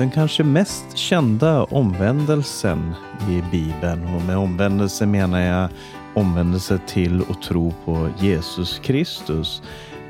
den 0.00 0.10
kanske 0.10 0.44
mest 0.44 0.96
kända 0.96 1.64
omvändelsen 1.64 2.94
i 3.30 3.42
Bibeln. 3.50 4.04
Och 4.14 4.22
med 4.22 4.36
omvändelse 4.36 5.06
menar 5.06 5.40
jag 5.40 5.68
omvändelse 6.14 6.80
till 6.86 7.22
och 7.22 7.42
tro 7.42 7.74
på 7.84 8.08
Jesus 8.20 8.78
Kristus. 8.78 9.62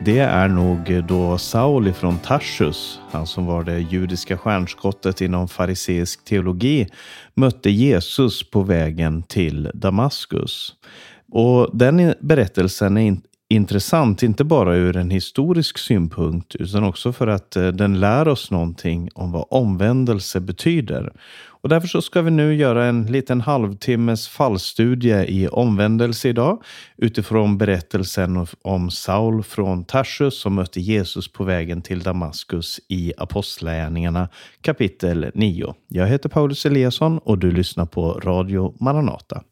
Det 0.05 0.19
är 0.19 0.49
nog 0.49 1.05
då 1.09 1.39
Saul 1.39 1.89
ifrån 1.89 2.19
Tarsus, 2.19 3.01
han 3.11 3.27
som 3.27 3.47
var 3.47 3.65
det 3.65 3.79
judiska 3.79 4.39
stjärnskottet 4.39 5.21
inom 5.21 5.49
fariseisk 5.49 6.25
teologi, 6.25 6.89
mötte 7.35 7.71
Jesus 7.71 8.51
på 8.51 8.63
vägen 8.63 9.23
till 9.23 9.71
Damaskus. 9.75 10.75
Och 11.33 11.71
den 11.77 12.15
berättelsen 12.21 12.97
är 12.97 13.17
intressant, 13.51 14.23
inte 14.23 14.45
bara 14.45 14.75
ur 14.75 14.97
en 14.97 15.11
historisk 15.11 15.79
synpunkt, 15.79 16.55
utan 16.55 16.85
också 16.85 17.13
för 17.13 17.27
att 17.27 17.57
eh, 17.57 17.69
den 17.69 18.01
lär 18.01 18.29
oss 18.29 18.51
någonting 18.51 19.09
om 19.15 19.33
vad 19.33 19.45
omvändelse 19.51 20.41
betyder. 20.41 21.13
Och 21.63 21.69
därför 21.69 21.89
så 21.89 22.03
ska 22.03 22.23
vi 22.23 22.31
nu 22.31 22.55
göra 22.55 22.87
en 22.87 23.07
liten 23.07 23.41
halvtimmes 23.41 24.29
fallstudie 24.29 25.25
i 25.25 25.49
omvändelse 25.49 26.29
idag 26.29 26.63
utifrån 26.97 27.59
berättelsen 27.59 28.47
om 28.63 28.91
Saul 28.91 29.43
från 29.43 29.85
Tarsus 29.85 30.41
som 30.41 30.55
mötte 30.55 30.81
Jesus 30.81 31.33
på 31.33 31.45
vägen 31.45 31.83
till 31.83 32.01
Damaskus 32.01 32.81
i 32.89 33.13
Apostlagärningarna 33.17 34.29
kapitel 34.61 35.31
9. 35.35 35.75
Jag 35.89 36.07
heter 36.07 36.29
Paulus 36.29 36.67
Eliasson 36.67 37.19
och 37.19 37.39
du 37.39 37.51
lyssnar 37.51 37.87
på 37.87 38.13
Radio 38.13 38.75
Maranata. 38.81 39.43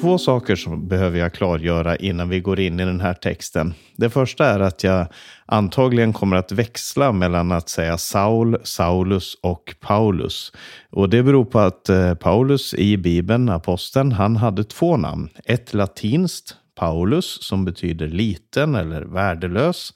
Två 0.00 0.18
saker 0.18 0.56
som 0.56 0.88
behöver 0.88 1.18
jag 1.18 1.32
klargöra 1.32 1.96
innan 1.96 2.28
vi 2.28 2.40
går 2.40 2.60
in 2.60 2.80
i 2.80 2.84
den 2.84 3.00
här 3.00 3.14
texten. 3.14 3.74
Det 3.96 4.10
första 4.10 4.46
är 4.46 4.60
att 4.60 4.84
jag 4.84 5.06
antagligen 5.46 6.12
kommer 6.12 6.36
att 6.36 6.52
växla 6.52 7.12
mellan 7.12 7.52
att 7.52 7.68
säga 7.68 7.98
Saul, 7.98 8.56
Saulus 8.62 9.34
och 9.42 9.74
Paulus. 9.80 10.52
Och 10.90 11.08
det 11.08 11.22
beror 11.22 11.44
på 11.44 11.58
att 11.58 11.88
eh, 11.88 12.14
Paulus 12.14 12.74
i 12.74 12.96
Bibeln, 12.96 13.48
aposteln, 13.48 14.12
han 14.12 14.36
hade 14.36 14.64
två 14.64 14.96
namn. 14.96 15.28
Ett 15.44 15.74
latinskt, 15.74 16.56
Paulus, 16.74 17.42
som 17.42 17.64
betyder 17.64 18.08
liten 18.08 18.74
eller 18.74 19.02
värdelös 19.02 19.92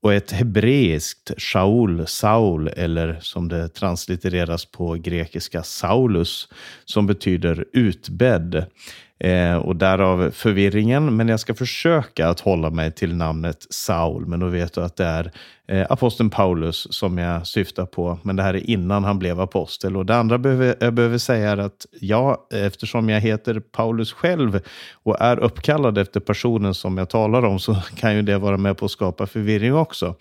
och 0.00 0.14
ett 0.14 0.32
hebreiskt 0.32 1.32
Shaul, 1.38 2.06
Saul, 2.06 2.68
eller 2.68 3.18
som 3.20 3.48
det 3.48 3.68
translittereras 3.68 4.64
på 4.64 4.94
grekiska 4.94 5.62
Saulus, 5.62 6.48
som 6.84 7.06
betyder 7.06 7.64
utbädd. 7.72 8.66
Eh, 9.18 9.56
och 9.56 9.76
därav 9.76 10.30
förvirringen. 10.30 11.16
Men 11.16 11.28
jag 11.28 11.40
ska 11.40 11.54
försöka 11.54 12.28
att 12.28 12.40
hålla 12.40 12.70
mig 12.70 12.92
till 12.92 13.14
namnet 13.14 13.66
Saul. 13.70 14.26
Men 14.26 14.40
då 14.40 14.46
vet 14.46 14.72
du 14.72 14.80
att 14.80 14.96
det 14.96 15.04
är 15.04 15.32
eh, 15.68 15.86
aposteln 15.90 16.30
Paulus 16.30 16.86
som 16.90 17.18
jag 17.18 17.46
syftar 17.46 17.86
på. 17.86 18.18
Men 18.22 18.36
det 18.36 18.42
här 18.42 18.54
är 18.54 18.70
innan 18.70 19.04
han 19.04 19.18
blev 19.18 19.40
apostel. 19.40 19.96
Och 19.96 20.06
det 20.06 20.16
andra 20.16 20.38
behöver, 20.38 20.74
jag 20.80 20.94
behöver 20.94 21.18
säga 21.18 21.50
är 21.50 21.56
att 21.56 21.86
ja, 22.00 22.46
eftersom 22.52 23.08
jag 23.08 23.20
heter 23.20 23.60
Paulus 23.60 24.12
själv 24.12 24.60
och 24.92 25.20
är 25.20 25.38
uppkallad 25.38 25.98
efter 25.98 26.20
personen 26.20 26.74
som 26.74 26.98
jag 26.98 27.10
talar 27.10 27.44
om 27.44 27.58
så 27.58 27.74
kan 27.74 28.16
ju 28.16 28.22
det 28.22 28.38
vara 28.38 28.56
med 28.56 28.78
på 28.78 28.84
att 28.84 28.90
skapa 28.90 29.26
förvirring 29.26 29.74
också. 29.74 30.14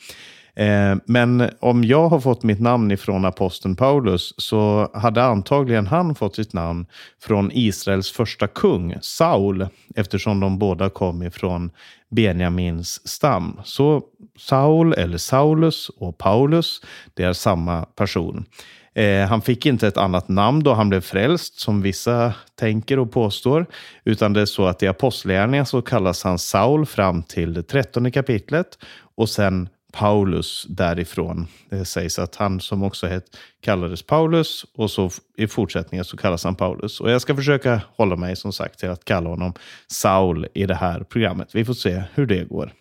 Eh, 0.56 0.96
men 1.06 1.50
om 1.60 1.84
jag 1.84 2.10
har 2.10 2.20
fått 2.20 2.44
mitt 2.44 2.60
namn 2.60 2.92
ifrån 2.92 3.26
aposteln 3.26 3.76
Paulus 3.76 4.34
så 4.38 4.92
hade 4.94 5.24
antagligen 5.24 5.88
han 5.88 6.16
fått 6.16 6.36
sitt 6.36 6.54
namn 6.54 6.86
från 7.22 7.52
Israels 7.54 8.12
första 8.12 8.48
kung, 8.48 8.96
Saul, 9.02 9.68
eftersom 9.96 10.40
de 10.40 10.60
båda 10.60 10.90
kom 10.90 11.24
ifrån 11.24 11.72
Benjamins 12.10 13.08
stam. 13.08 13.60
Så 13.64 14.02
Saul 14.40 14.94
eller 14.94 15.18
Saulus 15.18 15.90
och 15.90 16.18
Paulus, 16.18 16.82
det 17.14 17.24
är 17.24 17.34
samma 17.34 17.82
person. 17.82 18.46
Eh, 18.94 19.28
han 19.28 19.42
fick 19.42 19.66
inte 19.66 19.88
ett 19.88 19.98
annat 19.98 20.30
namn 20.30 20.64
då 20.64 20.74
han 20.74 20.90
blev 20.90 21.02
frälst, 21.02 21.60
som 21.60 21.82
vissa 21.82 22.34
tänker 22.60 23.00
och 23.00 23.12
påstår, 23.12 23.66
utan 24.04 24.34
det 24.34 24.42
är 24.42 24.46
så 24.46 24.66
att 24.66 24.84
i 24.84 24.88
Apostlagärningarna 24.88 25.66
så 25.66 25.82
kallas 25.82 26.24
han 26.24 26.40
Saul 26.40 26.86
fram 26.86 27.24
till 27.24 27.54
det 27.54 27.64
trettonde 27.64 28.12
kapitlet 28.12 28.68
och 29.16 29.30
sen 29.30 29.70
Paulus 29.96 30.66
därifrån. 30.70 31.48
Det 31.70 31.86
sägs 31.86 32.20
att 32.20 32.36
han 32.36 32.60
som 32.60 32.84
också 32.84 33.08
het, 33.08 33.38
kallades 33.62 34.04
Paulus 34.04 34.66
och 34.74 34.92
så 34.92 35.10
i 35.38 35.48
fortsättningen 35.48 36.06
så 36.06 36.18
kallas 36.18 36.44
han 36.44 36.56
Paulus. 36.56 37.00
Och 37.00 37.12
jag 37.12 37.22
ska 37.22 37.36
försöka 37.36 37.82
hålla 37.98 38.16
mig 38.16 38.36
som 38.36 38.54
sagt 38.54 38.80
till 38.80 38.90
att 38.90 39.06
kalla 39.06 39.30
honom 39.30 39.54
Saul 39.88 40.48
i 40.54 40.66
det 40.66 40.76
här 40.76 41.00
programmet. 41.00 41.56
Vi 41.56 41.66
får 41.66 41.74
se 41.74 42.04
hur 42.14 42.26
det 42.26 42.44
går. 42.44 42.74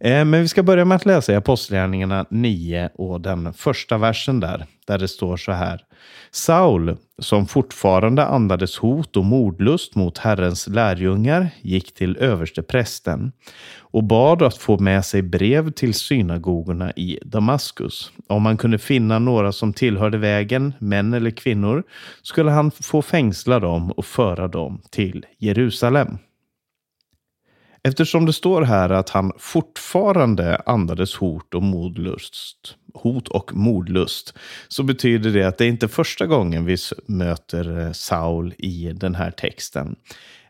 Eh, 0.00 0.24
men 0.24 0.42
vi 0.42 0.48
ska 0.48 0.62
börja 0.62 0.84
med 0.84 0.96
att 0.96 1.06
läsa 1.06 1.32
i 1.32 1.36
Apostlagärningarna 1.36 2.26
9 2.30 2.90
och 2.94 3.20
den 3.20 3.52
första 3.52 3.98
versen 3.98 4.40
där, 4.40 4.66
där 4.86 4.98
det 4.98 5.08
står 5.08 5.36
så 5.36 5.52
här. 5.52 5.80
Saul, 6.30 6.96
som 7.18 7.46
fortfarande 7.46 8.24
andades 8.26 8.78
hot 8.78 9.16
och 9.16 9.24
mordlust 9.24 9.94
mot 9.94 10.18
Herrens 10.18 10.66
lärjungar, 10.66 11.48
gick 11.62 11.94
till 11.94 12.16
överste 12.16 12.62
prästen 12.62 13.32
och 13.78 14.04
bad 14.04 14.42
att 14.42 14.56
få 14.56 14.78
med 14.78 15.04
sig 15.04 15.22
brev 15.22 15.70
till 15.70 15.94
synagogorna 15.94 16.92
i 16.92 17.18
Damaskus. 17.22 18.12
Om 18.26 18.46
han 18.46 18.56
kunde 18.56 18.78
finna 18.78 19.18
några 19.18 19.52
som 19.52 19.72
tillhörde 19.72 20.18
vägen, 20.18 20.72
män 20.78 21.14
eller 21.14 21.30
kvinnor, 21.30 21.82
skulle 22.22 22.50
han 22.50 22.70
få 22.70 23.02
fängsla 23.02 23.58
dem 23.58 23.90
och 23.90 24.06
föra 24.06 24.48
dem 24.48 24.82
till 24.90 25.26
Jerusalem. 25.38 26.18
Eftersom 27.86 28.26
det 28.26 28.32
står 28.32 28.62
här 28.62 28.90
att 28.90 29.10
han 29.10 29.32
fortfarande 29.38 30.56
andades 30.66 31.14
hot 31.14 31.54
och 31.54 31.62
modlust, 31.62 32.76
hot 32.94 33.28
och 33.28 33.54
mordlust, 33.54 34.34
så 34.68 34.82
betyder 34.82 35.30
det 35.30 35.44
att 35.44 35.58
det 35.58 35.66
inte 35.66 35.86
är 35.86 35.88
första 35.88 36.26
gången 36.26 36.64
vi 36.64 36.76
möter 37.06 37.80
eh, 37.80 37.92
Saul 37.92 38.54
i 38.58 38.92
den 38.94 39.14
här 39.14 39.30
texten. 39.30 39.96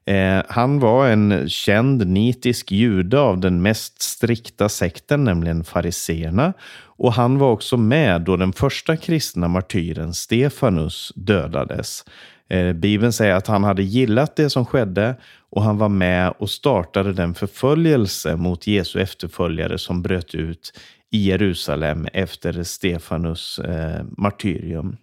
Eh, 0.04 0.42
han 0.48 0.78
var 0.78 1.08
en 1.08 1.48
känd 1.48 2.06
nitisk 2.06 2.72
jude 2.72 3.20
av 3.20 3.41
den 3.41 3.62
mest 3.62 4.03
strikta 4.03 4.68
sekten, 4.68 5.24
nämligen 5.24 5.64
fariseerna. 5.64 6.53
Och 6.98 7.12
han 7.12 7.38
var 7.38 7.50
också 7.50 7.76
med 7.76 8.20
då 8.20 8.36
den 8.36 8.53
första 8.53 8.97
kristna 8.97 9.48
martyren 9.48 10.14
Stefanus 10.14 11.12
dödades. 11.16 12.04
Eh, 12.49 12.73
Bibeln 12.73 13.12
säger 13.12 13.34
att 13.34 13.47
han 13.47 13.65
hade 13.65 13.83
gillat 13.83 14.37
det 14.37 14.51
som 14.51 14.67
skedde 14.67 15.17
och 15.51 15.62
han 15.62 15.79
var 15.79 15.89
med 15.89 16.34
och 16.39 16.51
startade 16.51 17.12
den 17.12 17.34
förföljelse 17.34 18.37
mot 18.37 18.67
Jesu 18.67 19.01
efterföljare 19.01 19.79
som 19.79 20.03
bröt 20.03 20.34
ut 20.34 20.73
i 21.11 21.29
Jerusalem 21.29 22.07
efter 22.12 22.62
Stefanus 22.62 23.59
eh, 23.59 24.05
martyrium. 24.17 24.97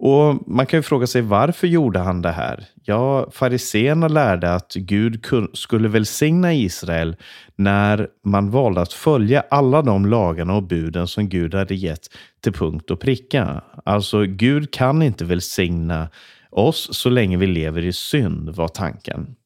Och 0.00 0.48
Man 0.48 0.66
kan 0.66 0.78
ju 0.78 0.82
fråga 0.82 1.06
sig 1.06 1.22
varför 1.22 1.66
gjorde 1.66 1.98
han 1.98 2.22
det 2.22 2.30
här? 2.30 2.64
Ja, 2.84 3.28
fariseerna 3.32 4.08
lärde 4.08 4.54
att 4.54 4.74
Gud 4.74 5.26
skulle 5.52 5.88
välsigna 5.88 6.54
Israel 6.54 7.16
när 7.56 8.08
man 8.24 8.50
valde 8.50 8.80
att 8.80 8.92
följa 8.92 9.44
alla 9.50 9.82
de 9.82 10.06
lagarna 10.06 10.54
och 10.54 10.62
buden 10.62 11.06
som 11.06 11.28
Gud 11.28 11.54
hade 11.54 11.74
gett 11.74 12.08
till 12.40 12.52
punkt 12.52 12.90
och 12.90 13.00
pricka. 13.00 13.62
Alltså, 13.84 14.24
Gud 14.24 14.70
kan 14.70 15.02
inte 15.02 15.24
välsigna 15.24 16.08
oss 16.50 16.88
så 16.94 17.10
länge 17.10 17.36
vi 17.36 17.46
lever 17.46 17.84
i 17.84 17.92
synd, 17.92 18.50
var 18.50 18.68
tanken. 18.68 19.36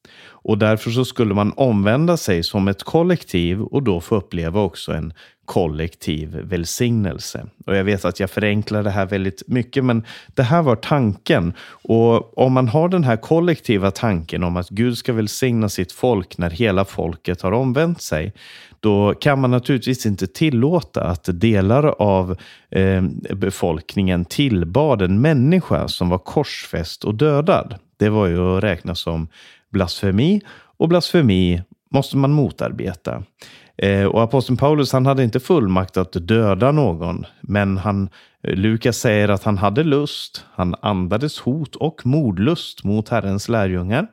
Och 0.45 0.57
därför 0.57 0.91
så 0.91 1.05
skulle 1.05 1.33
man 1.33 1.53
omvända 1.57 2.17
sig 2.17 2.43
som 2.43 2.67
ett 2.67 2.83
kollektiv 2.83 3.61
och 3.61 3.83
då 3.83 4.01
få 4.01 4.15
uppleva 4.15 4.61
också 4.61 4.91
en 4.91 5.13
kollektiv 5.45 6.29
välsignelse. 6.43 7.45
Och 7.65 7.75
jag 7.75 7.83
vet 7.83 8.05
att 8.05 8.19
jag 8.19 8.29
förenklar 8.29 8.83
det 8.83 8.89
här 8.89 9.05
väldigt 9.05 9.43
mycket, 9.47 9.85
men 9.85 10.03
det 10.27 10.43
här 10.43 10.61
var 10.61 10.75
tanken. 10.75 11.53
Och 11.67 12.37
om 12.37 12.53
man 12.53 12.67
har 12.67 12.89
den 12.89 13.03
här 13.03 13.17
kollektiva 13.17 13.91
tanken 13.91 14.43
om 14.43 14.57
att 14.57 14.69
Gud 14.69 14.97
ska 14.97 15.13
välsigna 15.13 15.69
sitt 15.69 15.91
folk 15.91 16.37
när 16.37 16.49
hela 16.49 16.85
folket 16.85 17.41
har 17.41 17.51
omvänt 17.51 18.01
sig, 18.01 18.33
då 18.79 19.13
kan 19.13 19.41
man 19.41 19.51
naturligtvis 19.51 20.05
inte 20.05 20.27
tillåta 20.27 21.03
att 21.03 21.29
delar 21.31 21.85
av 22.01 22.37
eh, 22.71 23.03
befolkningen 23.35 24.25
tillbad 24.25 25.01
en 25.01 25.21
människa 25.21 25.87
som 25.87 26.09
var 26.09 26.17
korsfäst 26.17 27.03
och 27.03 27.15
dödad. 27.15 27.75
Det 27.97 28.09
var 28.09 28.27
ju 28.27 28.57
att 28.57 28.63
räkna 28.63 28.95
som 28.95 29.27
blasfemi 29.73 30.41
och 30.77 30.89
blasfemi 30.89 31.63
måste 31.91 32.17
man 32.17 32.31
motarbeta. 32.31 33.23
Eh, 33.77 34.05
och 34.05 34.23
aposteln 34.23 34.57
Paulus 34.57 34.93
han 34.93 35.05
hade 35.05 35.23
inte 35.23 35.39
fullmakt 35.39 35.97
att 35.97 36.27
döda 36.27 36.71
någon, 36.71 37.25
men 37.41 37.77
han, 37.77 38.09
eh, 38.43 38.55
Lukas 38.55 38.97
säger 38.97 39.29
att 39.29 39.43
han 39.43 39.57
hade 39.57 39.83
lust, 39.83 40.45
han 40.53 40.75
andades 40.81 41.39
hot 41.39 41.75
och 41.75 42.05
mordlust 42.05 42.83
mot 42.83 43.09
Herrens 43.09 43.49
lärjungar. 43.49 44.07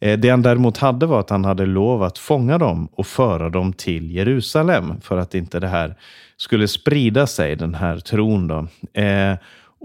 Eh, 0.00 0.18
det 0.18 0.28
han 0.28 0.42
däremot 0.42 0.78
hade 0.78 1.06
var 1.06 1.20
att 1.20 1.30
han 1.30 1.44
hade 1.44 1.66
lov 1.66 2.02
att 2.02 2.18
fånga 2.18 2.58
dem 2.58 2.88
och 2.92 3.06
föra 3.06 3.50
dem 3.50 3.72
till 3.72 4.10
Jerusalem 4.10 5.00
för 5.00 5.18
att 5.18 5.34
inte 5.34 5.60
det 5.60 5.68
här 5.68 5.94
skulle 6.36 6.68
sprida 6.68 7.26
sig, 7.26 7.56
den 7.56 7.74
här 7.74 7.98
tron. 7.98 8.48
Då. 8.48 8.66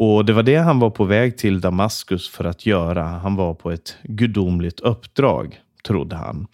Och 0.02 0.26
Det 0.26 0.34
var 0.34 0.44
det 0.44 0.56
han 0.56 0.80
var 0.80 0.90
på 0.90 1.04
väg 1.04 1.38
till 1.38 1.62
Damaskus 1.62 2.30
för 2.30 2.44
att 2.44 2.66
göra. 2.66 3.04
Han 3.04 3.36
var 3.36 3.54
på 3.54 3.72
ett 3.72 3.96
gudomligt 4.04 4.80
uppdrag, 4.80 5.60
trodde 5.88 6.16
han. 6.16 6.48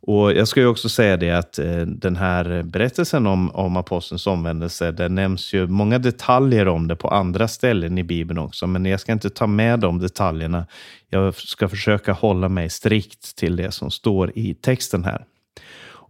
Och 0.00 0.32
Jag 0.32 0.48
ska 0.48 0.60
ju 0.60 0.66
också 0.66 0.88
säga 0.88 1.16
det 1.16 1.30
att 1.30 1.58
eh, 1.58 1.80
den 1.80 2.16
här 2.16 2.62
berättelsen 2.62 3.26
om, 3.26 3.50
om 3.50 3.76
apostelns 3.76 4.26
omvändelse, 4.26 4.92
det 4.92 5.08
nämns 5.08 5.54
ju 5.54 5.66
många 5.66 5.98
detaljer 5.98 6.68
om 6.68 6.88
det 6.88 6.96
på 6.96 7.08
andra 7.08 7.48
ställen 7.48 7.98
i 7.98 8.02
Bibeln 8.02 8.38
också, 8.38 8.66
men 8.66 8.84
jag 8.84 9.00
ska 9.00 9.12
inte 9.12 9.30
ta 9.30 9.46
med 9.46 9.80
de 9.80 9.98
detaljerna. 9.98 10.66
Jag 11.10 11.34
ska 11.34 11.68
försöka 11.68 12.12
hålla 12.12 12.48
mig 12.48 12.70
strikt 12.70 13.36
till 13.36 13.56
det 13.56 13.70
som 13.70 13.90
står 13.90 14.38
i 14.38 14.54
texten 14.54 15.04
här. 15.04 15.24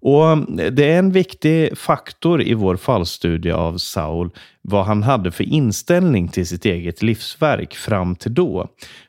Och 0.06 0.30
eh, 0.60 0.72
Det 0.72 0.92
är 0.92 0.98
en 0.98 1.12
viktig 1.12 1.78
faktor 1.78 2.42
i 2.42 2.54
vår 2.54 2.76
fallstudie 2.76 3.52
av 3.52 3.78
Saul, 3.78 4.30
vad 4.62 4.84
han 4.84 5.02
hade 5.02 5.30
för 5.30 5.44
inställning 5.44 6.28
till 6.28 6.46
sitt 6.46 6.64
eget 6.64 7.02
livsverk 7.02 7.74
fram 7.74 8.16
till 8.16 8.34
då. 8.34 8.68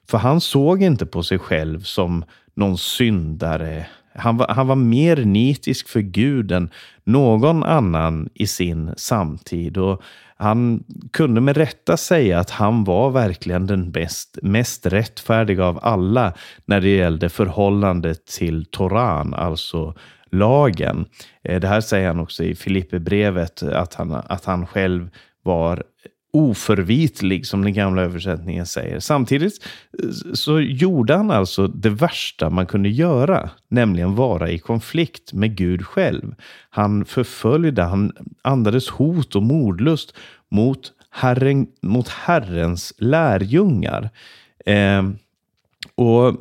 För 0.10 0.18
han 0.18 0.42
såg 0.42 0.84
inte 0.84 1.06
på 1.06 1.24
sig 1.24 1.40
själv 1.40 1.82
som 1.82 2.26
någon 2.56 2.78
syndare. 2.78 3.86
Han 4.16 4.38
var, 4.38 4.48
han 4.48 4.68
var 4.68 4.76
mer 4.76 5.18
nitisk 5.18 5.90
för 5.90 6.00
Gud 6.00 6.52
än 6.52 6.70
någon 7.04 7.64
annan 7.64 8.30
i 8.34 8.48
sin 8.48 8.94
samtid. 8.98 9.78
Och 9.78 10.02
han 10.38 10.84
kunde 11.12 11.42
med 11.42 11.58
rätta 11.58 11.98
säga 11.98 12.40
att 12.40 12.50
han 12.50 12.84
var 12.84 13.12
verkligen 13.12 13.68
den 13.68 13.92
bäst, 13.92 14.38
mest 14.42 14.86
rättfärdiga 14.86 15.66
av 15.66 15.80
alla 15.82 16.34
när 16.66 16.82
det 16.82 16.90
gällde 16.90 17.30
förhållandet 17.30 18.26
till 18.26 18.66
Toran, 18.66 19.34
alltså 19.34 19.94
lagen. 20.32 21.06
Eh, 21.44 21.60
det 21.60 21.68
här 21.68 21.82
säger 21.82 22.08
han 22.08 22.20
också 22.20 22.44
i 22.44 22.56
Filipperbrevet, 22.56 23.64
att 23.64 23.94
han, 23.94 24.12
att 24.12 24.46
han 24.46 24.68
själv 24.68 25.10
var 25.44 25.84
oförvitlig, 26.34 27.46
som 27.46 27.64
den 27.64 27.74
gamla 27.74 28.02
översättningen 28.02 28.66
säger. 28.66 29.00
Samtidigt 29.00 29.66
eh, 30.04 30.34
så 30.34 30.60
gjorde 30.60 31.16
han 31.16 31.32
alltså 31.32 31.68
det 31.68 31.90
värsta 31.90 32.50
man 32.50 32.66
kunde 32.66 32.90
göra, 32.90 33.50
nämligen 33.70 34.16
vara 34.16 34.50
i 34.50 34.60
konflikt 34.60 35.34
med 35.34 35.56
Gud 35.56 35.86
själv. 35.86 36.36
Han 36.70 37.06
förföljde, 37.06 37.84
han 37.84 38.12
andades 38.42 38.90
hot 38.90 39.36
och 39.36 39.44
mordlust 39.44 40.16
mot, 40.52 40.92
herren, 41.12 41.68
mot 41.82 42.08
Herrens 42.08 42.94
lärjungar. 42.98 44.10
Eh, 44.66 45.04
och 45.98 46.36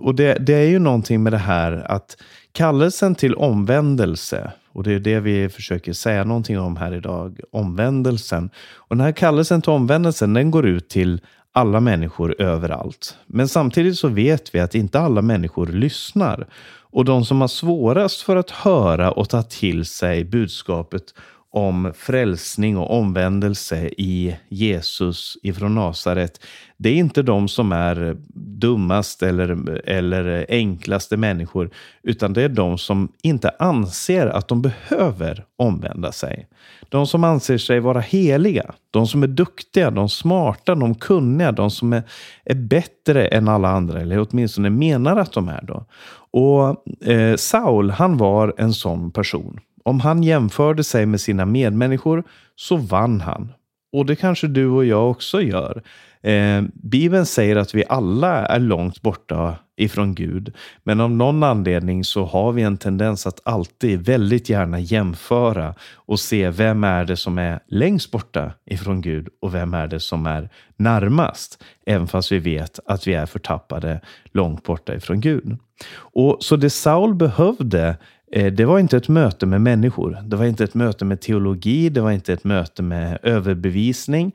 och 0.00 0.14
det, 0.14 0.34
det 0.34 0.54
är 0.54 0.68
ju 0.68 0.78
någonting 0.78 1.22
med 1.22 1.32
det 1.32 1.38
här 1.38 1.92
att 1.92 2.16
Kallelsen 2.52 3.14
till 3.14 3.34
omvändelse, 3.34 4.52
och 4.72 4.82
det 4.82 4.92
är 4.92 5.00
det 5.00 5.20
vi 5.20 5.48
försöker 5.48 5.92
säga 5.92 6.24
någonting 6.24 6.60
om 6.60 6.76
här 6.76 6.94
idag, 6.94 7.40
omvändelsen. 7.50 8.50
Och 8.74 8.96
den 8.96 9.04
här 9.04 9.12
kallelsen 9.12 9.62
till 9.62 9.72
omvändelsen, 9.72 10.34
den 10.34 10.50
går 10.50 10.66
ut 10.66 10.88
till 10.88 11.20
alla 11.52 11.80
människor 11.80 12.40
överallt. 12.40 13.16
Men 13.26 13.48
samtidigt 13.48 13.98
så 13.98 14.08
vet 14.08 14.54
vi 14.54 14.60
att 14.60 14.74
inte 14.74 15.00
alla 15.00 15.22
människor 15.22 15.66
lyssnar. 15.66 16.46
Och 16.92 17.04
de 17.04 17.24
som 17.24 17.40
har 17.40 17.48
svårast 17.48 18.22
för 18.22 18.36
att 18.36 18.50
höra 18.50 19.10
och 19.10 19.28
ta 19.28 19.42
till 19.42 19.84
sig 19.84 20.24
budskapet 20.24 21.14
om 21.52 21.92
frälsning 21.96 22.76
och 22.76 22.98
omvändelse 22.98 23.90
i 23.98 24.36
Jesus 24.48 25.36
ifrån 25.42 25.74
Nasaret. 25.74 26.40
Det 26.76 26.88
är 26.88 26.94
inte 26.94 27.22
de 27.22 27.48
som 27.48 27.72
är 27.72 28.16
dummast 28.34 29.22
eller, 29.22 29.80
eller 29.88 30.46
enklaste 30.48 31.16
människor, 31.16 31.70
utan 32.02 32.32
det 32.32 32.42
är 32.42 32.48
de 32.48 32.78
som 32.78 33.12
inte 33.22 33.50
anser 33.58 34.26
att 34.26 34.48
de 34.48 34.62
behöver 34.62 35.44
omvända 35.56 36.12
sig. 36.12 36.48
De 36.88 37.06
som 37.06 37.24
anser 37.24 37.58
sig 37.58 37.80
vara 37.80 38.00
heliga, 38.00 38.74
de 38.90 39.06
som 39.06 39.22
är 39.22 39.26
duktiga, 39.26 39.90
de 39.90 40.08
smarta, 40.08 40.74
de 40.74 40.94
kunniga, 40.94 41.52
de 41.52 41.70
som 41.70 41.92
är, 41.92 42.02
är 42.44 42.54
bättre 42.54 43.26
än 43.26 43.48
alla 43.48 43.68
andra, 43.68 44.00
eller 44.00 44.26
åtminstone 44.30 44.70
menar 44.70 45.16
att 45.16 45.32
de 45.32 45.48
är. 45.48 45.62
Då. 45.62 45.86
Och 46.30 46.86
eh, 47.08 47.36
Saul, 47.36 47.90
han 47.90 48.16
var 48.16 48.54
en 48.56 48.72
sån 48.72 49.10
person. 49.10 49.60
Om 49.82 50.00
han 50.00 50.22
jämförde 50.22 50.84
sig 50.84 51.06
med 51.06 51.20
sina 51.20 51.46
medmänniskor 51.46 52.24
så 52.56 52.76
vann 52.76 53.20
han. 53.20 53.52
Och 53.92 54.06
det 54.06 54.16
kanske 54.16 54.46
du 54.46 54.66
och 54.66 54.84
jag 54.84 55.10
också 55.10 55.42
gör. 55.42 55.82
Eh, 56.22 56.62
Bibeln 56.74 57.26
säger 57.26 57.56
att 57.56 57.74
vi 57.74 57.84
alla 57.88 58.46
är 58.46 58.58
långt 58.58 59.02
borta 59.02 59.56
ifrån 59.76 60.14
Gud. 60.14 60.54
Men 60.82 61.00
av 61.00 61.10
någon 61.10 61.42
anledning 61.42 62.04
så 62.04 62.24
har 62.24 62.52
vi 62.52 62.62
en 62.62 62.76
tendens 62.76 63.26
att 63.26 63.40
alltid 63.44 64.06
väldigt 64.06 64.48
gärna 64.48 64.80
jämföra 64.80 65.74
och 65.94 66.20
se 66.20 66.50
vem 66.50 66.84
är 66.84 67.04
det 67.04 67.16
som 67.16 67.38
är 67.38 67.60
längst 67.68 68.10
borta 68.10 68.52
ifrån 68.66 69.00
Gud 69.00 69.28
och 69.40 69.54
vem 69.54 69.74
är 69.74 69.86
det 69.86 70.00
som 70.00 70.26
är 70.26 70.48
närmast. 70.76 71.64
Även 71.86 72.06
fast 72.06 72.32
vi 72.32 72.38
vet 72.38 72.78
att 72.86 73.06
vi 73.06 73.14
är 73.14 73.26
förtappade 73.26 74.00
långt 74.32 74.62
borta 74.62 74.94
ifrån 74.94 75.20
Gud. 75.20 75.58
Och 75.94 76.36
Så 76.40 76.56
det 76.56 76.70
Saul 76.70 77.14
behövde 77.14 77.96
Eh, 78.32 78.52
det 78.52 78.64
var 78.64 78.78
inte 78.78 78.96
ett 78.96 79.08
möte 79.08 79.46
med 79.46 79.60
människor. 79.60 80.18
Det 80.24 80.36
var 80.36 80.44
inte 80.44 80.64
ett 80.64 80.74
möte 80.74 81.04
med 81.04 81.20
teologi. 81.20 81.88
Det 81.88 82.00
var 82.00 82.10
inte 82.10 82.32
ett 82.32 82.44
möte 82.44 82.82
med 82.82 83.18
överbevisning 83.22 84.32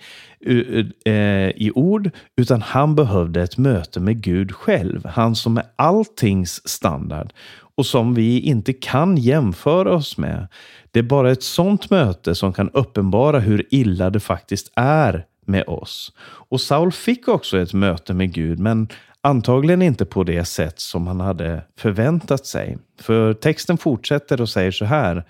eh, 1.06 1.14
i 1.50 1.72
ord, 1.76 2.10
utan 2.36 2.62
han 2.62 2.96
behövde 2.96 3.42
ett 3.42 3.58
möte 3.58 4.00
med 4.00 4.22
Gud 4.22 4.52
själv. 4.52 5.06
Han 5.06 5.36
som 5.36 5.58
är 5.58 5.64
alltings 5.76 6.68
standard 6.68 7.34
och 7.76 7.86
som 7.86 8.14
vi 8.14 8.40
inte 8.40 8.74
kan 8.74 9.18
jämföra 9.18 9.96
oss 9.96 10.18
med. 10.18 10.48
Det 10.92 11.00
är 11.00 11.04
bara 11.04 11.32
ett 11.32 11.44
sådant 11.44 11.90
möte 11.90 12.36
som 12.36 12.54
kan 12.54 12.70
uppenbara 12.70 13.40
hur 13.40 13.66
illa 13.70 14.10
det 14.10 14.20
faktiskt 14.20 14.72
är 14.76 15.26
med 15.46 15.64
oss. 15.68 16.12
Och 16.50 16.62
Saul 16.62 16.92
fick 16.92 17.28
också 17.28 17.60
ett 17.60 17.74
möte 17.74 18.14
med 18.14 18.34
Gud, 18.34 18.60
men 18.60 18.88
Antagligen 19.28 19.82
inte 19.82 20.06
på 20.06 20.24
det 20.24 20.46
sätt 20.46 20.80
som 20.80 21.08
han 21.08 21.20
hade 21.20 21.64
förväntat 21.78 22.46
sig. 22.46 22.78
För 23.02 23.34
texten 23.34 23.78
fortsätter 23.78 24.42
och 24.42 24.50
säger 24.50 24.72
så 24.72 24.86
här. 24.86 25.24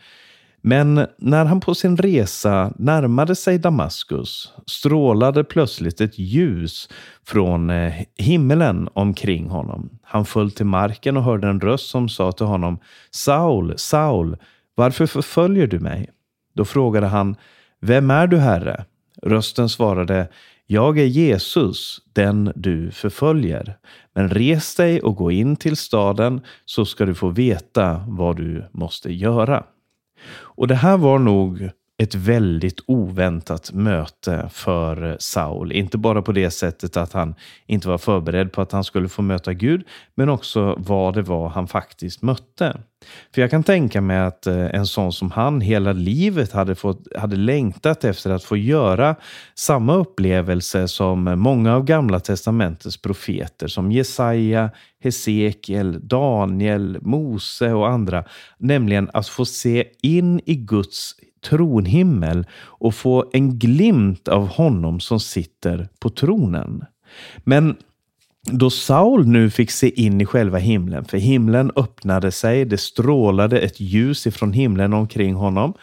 Men 0.61 1.07
när 1.17 1.45
han 1.45 1.59
på 1.59 1.75
sin 1.75 1.97
resa 1.97 2.73
närmade 2.75 3.35
sig 3.35 3.59
Damaskus 3.59 4.53
strålade 4.65 5.43
plötsligt 5.43 6.01
ett 6.01 6.19
ljus 6.19 6.89
från 7.25 7.69
eh, 7.69 7.93
himmelen 8.17 8.89
omkring 8.93 9.49
honom. 9.49 9.89
Han 10.03 10.25
föll 10.25 10.51
till 10.51 10.65
marken 10.65 11.17
och 11.17 11.23
hörde 11.23 11.47
en 11.47 11.61
röst 11.61 11.89
som 11.89 12.09
sa 12.09 12.31
till 12.31 12.45
honom 12.45 12.79
Saul, 13.11 13.73
Saul, 13.77 14.37
varför 14.75 15.05
förföljer 15.05 15.67
du 15.67 15.79
mig? 15.79 16.09
Då 16.53 16.65
frågade 16.65 17.07
han 17.07 17.35
Vem 17.81 18.11
är 18.11 18.27
du, 18.27 18.37
Herre? 18.37 18.85
Rösten 19.23 19.69
svarade 19.69 20.27
jag 20.67 20.99
är 20.99 21.05
Jesus, 21.05 21.99
den 22.13 22.51
du 22.55 22.91
förföljer. 22.91 23.77
Men 24.15 24.29
res 24.29 24.75
dig 24.75 25.01
och 25.01 25.15
gå 25.15 25.31
in 25.31 25.55
till 25.55 25.77
staden 25.77 26.41
så 26.65 26.85
ska 26.85 27.05
du 27.05 27.15
få 27.15 27.29
veta 27.29 28.05
vad 28.07 28.37
du 28.37 28.69
måste 28.71 29.13
göra. 29.13 29.63
Och 30.29 30.67
det 30.67 30.75
här 30.75 30.97
var 30.97 31.19
nog 31.19 31.69
ett 31.97 32.15
väldigt 32.15 32.79
oväntat 32.85 33.71
möte 33.73 34.49
för 34.53 35.17
Saul. 35.19 35.71
Inte 35.71 35.97
bara 35.97 36.21
på 36.21 36.31
det 36.31 36.51
sättet 36.51 36.97
att 36.97 37.13
han 37.13 37.35
inte 37.65 37.87
var 37.87 37.97
förberedd 37.97 38.51
på 38.51 38.61
att 38.61 38.71
han 38.71 38.83
skulle 38.83 39.09
få 39.09 39.21
möta 39.21 39.53
Gud, 39.53 39.87
men 40.15 40.29
också 40.29 40.75
vad 40.77 41.13
det 41.13 41.21
var 41.21 41.49
han 41.49 41.67
faktiskt 41.67 42.21
mötte. 42.21 42.81
För 43.33 43.41
jag 43.41 43.51
kan 43.51 43.63
tänka 43.63 44.01
mig 44.01 44.17
att 44.17 44.47
eh, 44.47 44.65
en 44.65 44.87
sån 44.87 45.13
som 45.13 45.31
han 45.31 45.61
hela 45.61 45.93
livet 45.93 46.51
hade, 46.51 46.75
fått, 46.75 47.15
hade 47.15 47.35
längtat 47.35 48.03
efter 48.03 48.31
att 48.31 48.43
få 48.43 48.57
göra 48.57 49.15
samma 49.55 49.95
upplevelse 49.95 50.87
som 50.87 51.23
många 51.23 51.75
av 51.75 51.83
Gamla 51.83 52.19
Testamentets 52.19 53.01
profeter, 53.01 53.67
som 53.67 53.91
Jesaja, 53.91 54.69
Hesekiel, 55.03 56.07
Daniel, 56.07 56.97
Mose 57.01 57.73
och 57.73 57.89
andra, 57.89 58.23
nämligen 58.57 59.09
att 59.13 59.27
få 59.27 59.45
se 59.45 59.85
in 60.01 60.41
i 60.45 60.55
Guds 60.55 61.15
tronhimmel 61.41 62.45
och 62.53 62.95
få 62.95 63.25
en 63.33 63.59
glimt 63.59 64.27
av 64.27 64.47
honom 64.47 64.99
som 64.99 65.19
sitter 65.19 65.87
på 65.99 66.09
tronen. 66.09 66.85
Men 67.37 67.75
då 68.51 68.69
Saul 68.69 69.27
nu 69.27 69.49
fick 69.49 69.71
se 69.71 70.01
in 70.01 70.21
i 70.21 70.25
själva 70.25 70.57
himlen, 70.57 71.05
för 71.05 71.17
himlen 71.17 71.71
öppnade 71.75 72.31
sig, 72.31 72.65
det 72.65 72.77
strålade 72.77 73.59
ett 73.59 73.79
ljus 73.79 74.27
ifrån 74.27 74.53
himlen 74.53 74.93
omkring 74.93 75.35
honom 75.35 75.73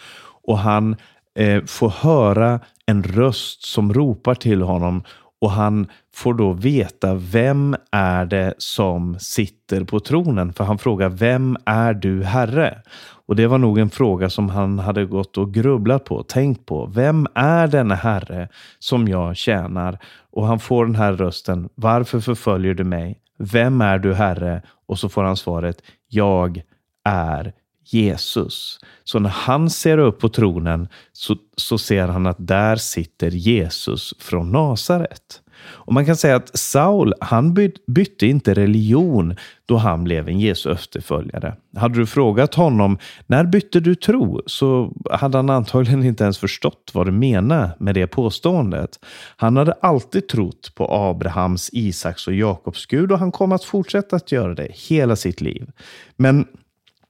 och 0.46 0.58
han 0.58 0.96
eh, 1.38 1.64
får 1.64 1.88
höra 1.88 2.60
en 2.86 3.02
röst 3.02 3.64
som 3.64 3.94
ropar 3.94 4.34
till 4.34 4.62
honom 4.62 5.02
och 5.40 5.50
han 5.50 5.86
får 6.14 6.34
då 6.34 6.52
veta 6.52 7.14
vem 7.14 7.76
är 7.92 8.24
det 8.24 8.54
som 8.58 9.18
sitter 9.18 9.84
på 9.84 10.00
tronen? 10.00 10.52
För 10.52 10.64
han 10.64 10.78
frågar 10.78 11.08
vem 11.08 11.56
är 11.64 11.94
du 11.94 12.24
Herre? 12.24 12.82
Och 13.26 13.36
det 13.36 13.46
var 13.46 13.58
nog 13.58 13.78
en 13.78 13.90
fråga 13.90 14.30
som 14.30 14.48
han 14.48 14.78
hade 14.78 15.04
gått 15.06 15.38
och 15.38 15.54
grubblat 15.54 16.04
på, 16.04 16.22
tänkt 16.22 16.66
på. 16.66 16.86
Vem 16.86 17.26
är 17.34 17.66
denna 17.66 17.94
Herre 17.94 18.48
som 18.78 19.08
jag 19.08 19.36
tjänar? 19.36 19.98
Och 20.32 20.46
han 20.46 20.58
får 20.58 20.86
den 20.86 20.94
här 20.94 21.12
rösten. 21.12 21.68
Varför 21.74 22.20
förföljer 22.20 22.74
du 22.74 22.84
mig? 22.84 23.18
Vem 23.38 23.80
är 23.80 23.98
du 23.98 24.14
Herre? 24.14 24.62
Och 24.86 24.98
så 24.98 25.08
får 25.08 25.22
han 25.22 25.36
svaret. 25.36 25.82
Jag 26.08 26.62
är 27.04 27.52
Jesus. 27.84 28.78
Så 29.04 29.18
när 29.18 29.30
han 29.30 29.70
ser 29.70 29.98
upp 29.98 30.18
på 30.18 30.28
tronen 30.28 30.88
så, 31.12 31.36
så 31.56 31.78
ser 31.78 32.08
han 32.08 32.26
att 32.26 32.36
där 32.38 32.76
sitter 32.76 33.30
Jesus 33.30 34.14
från 34.18 34.52
Nasaret. 34.52 35.40
Och 35.66 35.92
Man 35.92 36.06
kan 36.06 36.16
säga 36.16 36.36
att 36.36 36.58
Saul, 36.58 37.14
han 37.20 37.54
bytte 37.86 38.26
inte 38.26 38.54
religion 38.54 39.36
då 39.66 39.76
han 39.76 40.04
blev 40.04 40.28
en 40.28 40.40
Jesu 40.40 40.72
efterföljare. 40.72 41.56
Hade 41.76 41.98
du 41.98 42.06
frågat 42.06 42.54
honom, 42.54 42.98
när 43.26 43.44
bytte 43.44 43.80
du 43.80 43.94
tro? 43.94 44.40
Så 44.46 44.92
hade 45.10 45.38
han 45.38 45.50
antagligen 45.50 46.04
inte 46.04 46.24
ens 46.24 46.38
förstått 46.38 46.90
vad 46.94 47.06
du 47.06 47.12
menar 47.12 47.70
med 47.78 47.94
det 47.94 48.06
påståendet. 48.06 48.98
Han 49.36 49.56
hade 49.56 49.72
alltid 49.72 50.28
trott 50.28 50.72
på 50.74 50.86
Abrahams, 50.90 51.70
Isaks 51.72 52.26
och 52.26 52.34
Jakobs 52.34 52.86
Gud 52.86 53.12
och 53.12 53.18
han 53.18 53.32
kom 53.32 53.52
att 53.52 53.64
fortsätta 53.64 54.16
att 54.16 54.32
göra 54.32 54.54
det 54.54 54.68
hela 54.88 55.16
sitt 55.16 55.40
liv. 55.40 55.70
Men 56.16 56.46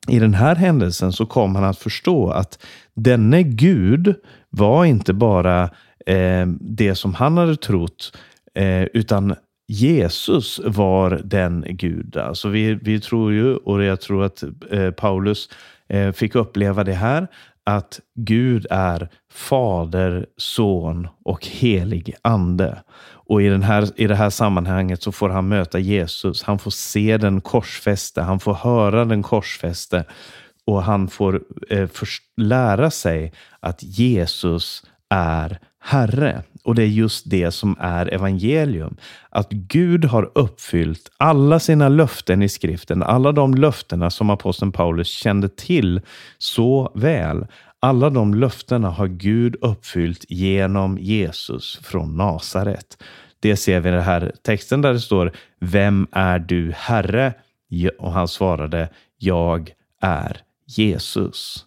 i 0.08 0.18
den 0.18 0.34
här 0.34 0.54
händelsen 0.54 1.12
så 1.12 1.26
kom 1.26 1.54
han 1.54 1.64
att 1.64 1.78
förstå 1.78 2.30
att 2.30 2.58
denne 2.94 3.42
Gud 3.42 4.14
var 4.50 4.84
inte 4.84 5.12
bara 5.12 5.62
eh, 6.06 6.46
det 6.60 6.94
som 6.94 7.14
han 7.14 7.36
hade 7.36 7.56
trott, 7.56 8.16
eh, 8.54 8.82
utan 8.82 9.34
Jesus 9.68 10.60
var 10.64 11.20
den 11.24 11.64
Gud. 11.68 12.16
Alltså 12.16 12.48
vi, 12.48 12.74
vi 12.74 13.00
tror 13.00 13.32
ju, 13.32 13.56
och 13.56 13.82
jag 13.82 14.00
tror 14.00 14.24
att 14.24 14.44
eh, 14.70 14.90
Paulus 14.90 15.48
eh, 15.88 16.12
fick 16.12 16.34
uppleva 16.34 16.84
det 16.84 16.92
här, 16.92 17.28
att 17.64 18.00
Gud 18.14 18.66
är 18.70 19.08
Fader, 19.32 20.26
Son 20.36 21.08
och 21.24 21.46
helig 21.46 22.14
Ande. 22.22 22.82
Och 23.26 23.42
i, 23.42 23.48
den 23.48 23.62
här, 23.62 23.88
i 23.96 24.06
det 24.06 24.14
här 24.14 24.30
sammanhanget 24.30 25.02
så 25.02 25.12
får 25.12 25.28
han 25.28 25.48
möta 25.48 25.78
Jesus. 25.78 26.42
Han 26.42 26.58
får 26.58 26.70
se 26.70 27.16
den 27.16 27.40
korsfäste, 27.40 28.22
han 28.22 28.40
får 28.40 28.54
höra 28.54 29.04
den 29.04 29.22
korsfäste 29.22 30.04
och 30.66 30.82
han 30.82 31.08
får 31.08 31.42
eh, 31.70 31.88
lära 32.36 32.90
sig 32.90 33.32
att 33.60 33.82
Jesus 33.82 34.82
är 35.10 35.58
Herre. 35.80 36.42
Och 36.64 36.74
det 36.74 36.82
är 36.82 36.86
just 36.86 37.30
det 37.30 37.50
som 37.50 37.76
är 37.80 38.14
evangelium. 38.14 38.96
Att 39.30 39.50
Gud 39.50 40.04
har 40.04 40.30
uppfyllt 40.34 41.10
alla 41.16 41.60
sina 41.60 41.88
löften 41.88 42.42
i 42.42 42.48
skriften, 42.48 43.02
alla 43.02 43.32
de 43.32 43.54
löftena 43.54 44.10
som 44.10 44.30
aposteln 44.30 44.72
Paulus 44.72 45.08
kände 45.08 45.48
till 45.48 46.00
så 46.38 46.92
väl. 46.94 47.46
Alla 47.80 48.10
de 48.10 48.34
löftena 48.34 48.90
har 48.90 49.06
Gud 49.06 49.56
uppfyllt 49.60 50.24
genom 50.28 50.98
Jesus 50.98 51.80
från 51.82 52.16
Nasaret. 52.16 53.02
Det 53.40 53.56
ser 53.56 53.80
vi 53.80 53.88
i 53.88 53.92
den 53.92 54.02
här 54.02 54.32
texten 54.42 54.82
där 54.82 54.92
det 54.92 55.00
står 55.00 55.32
Vem 55.60 56.06
är 56.12 56.38
du 56.38 56.72
Herre? 56.76 57.34
Och 57.98 58.12
han 58.12 58.28
svarade 58.28 58.88
Jag 59.18 59.72
är 60.00 60.40
Jesus. 60.66 61.66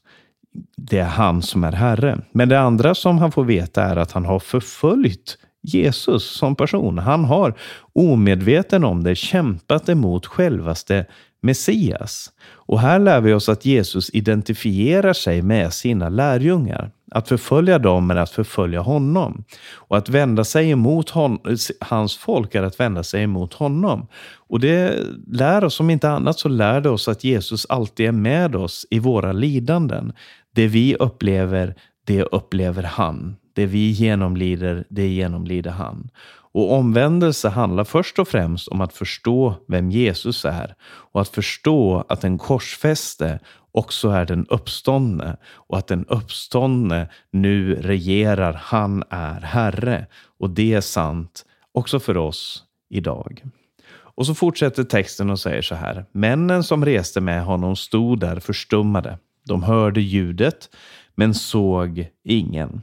Det 0.78 1.00
är 1.00 1.06
han 1.06 1.42
som 1.42 1.64
är 1.64 1.72
Herre. 1.72 2.20
Men 2.32 2.50
det 2.50 2.60
andra 2.60 2.96
som 2.96 3.18
han 3.18 3.32
får 3.32 3.44
veta 3.44 3.84
är 3.84 3.96
att 3.96 4.12
han 4.12 4.26
har 4.26 4.40
förföljt 4.40 5.38
Jesus 5.62 6.24
som 6.24 6.56
person. 6.56 6.98
Han 6.98 7.26
har 7.26 7.54
omedveten 7.94 8.84
om 8.84 9.04
det 9.04 9.16
kämpat 9.16 9.90
emot 9.90 10.26
självaste 10.26 11.06
Messias. 11.42 12.32
Och 12.50 12.80
här 12.80 13.00
lär 13.00 13.22
vi 13.22 13.34
oss 13.34 13.50
att 13.50 13.66
Jesus 13.66 14.10
identifierar 14.14 15.14
sig 15.14 15.42
med 15.42 15.74
sina 15.74 16.10
lärjungar. 16.10 16.92
Att 17.12 17.28
förfölja 17.28 17.80
dem 17.80 18.12
är 18.12 18.16
att 18.16 18.30
förfölja 18.30 18.82
honom. 18.82 19.44
Och 19.74 19.98
att 19.98 20.10
vända 20.10 20.44
sig 20.44 20.70
emot 20.70 21.10
hon, 21.10 21.40
hans 21.82 22.18
folk 22.18 22.56
är 22.56 22.64
att 22.64 22.80
vända 22.80 23.04
sig 23.04 23.24
emot 23.24 23.54
honom. 23.54 24.08
Och 24.36 24.60
det 24.60 25.04
lär 25.28 25.64
oss, 25.64 25.80
om 25.80 25.90
inte 25.90 26.10
annat 26.10 26.40
så 26.40 26.50
lär 26.50 26.82
det 26.82 26.90
oss 26.90 27.08
att 27.08 27.24
Jesus 27.24 27.66
alltid 27.70 28.08
är 28.08 28.12
med 28.12 28.56
oss 28.56 28.86
i 28.90 29.00
våra 29.00 29.32
lidanden. 29.32 30.14
Det 30.58 30.68
vi 30.68 30.96
upplever, 30.96 31.76
det 32.06 32.24
upplever 32.24 32.84
han. 32.84 33.36
Det 33.54 33.66
vi 33.66 33.90
genomlider, 33.92 34.86
det 34.90 35.08
genomlider 35.08 35.72
han. 35.72 36.10
Och 36.54 36.74
omvändelse 36.74 37.50
handlar 37.50 37.84
först 37.84 38.20
och 38.20 38.28
främst 38.28 38.68
om 38.68 38.82
att 38.82 38.94
förstå 38.94 39.56
vem 39.68 39.92
Jesus 39.92 40.46
är 40.46 40.76
och 40.82 41.22
att 41.22 41.28
förstå 41.28 42.06
att 42.10 42.22
den 42.22 42.38
korsfäste 42.38 43.40
också 43.72 44.10
är 44.10 44.26
den 44.26 44.46
uppståndne 44.50 45.38
och 45.48 45.78
att 45.78 45.88
den 45.88 46.06
uppståndne 46.06 47.10
nu 47.32 47.76
regerar. 47.76 48.54
Han 48.54 49.04
är 49.10 49.42
Herre 49.42 50.06
och 50.40 50.50
det 50.50 50.74
är 50.74 50.82
sant 50.82 51.46
också 51.72 52.00
för 52.00 52.18
oss 52.18 52.64
idag. 52.90 53.44
Och 53.90 54.26
så 54.26 54.36
fortsätter 54.36 54.84
texten 54.84 55.30
och 55.30 55.40
säger 55.40 55.62
så 55.62 55.76
här. 55.76 56.06
Männen 56.12 56.64
som 56.64 56.86
reste 56.86 57.22
med 57.22 57.44
honom 57.44 57.76
stod 57.76 58.20
där 58.20 58.40
förstummade. 58.40 59.18
De 59.48 59.64
hörde 59.64 60.02
ljudet 60.02 60.70
men 61.16 61.34
såg 61.34 62.08
ingen. 62.24 62.82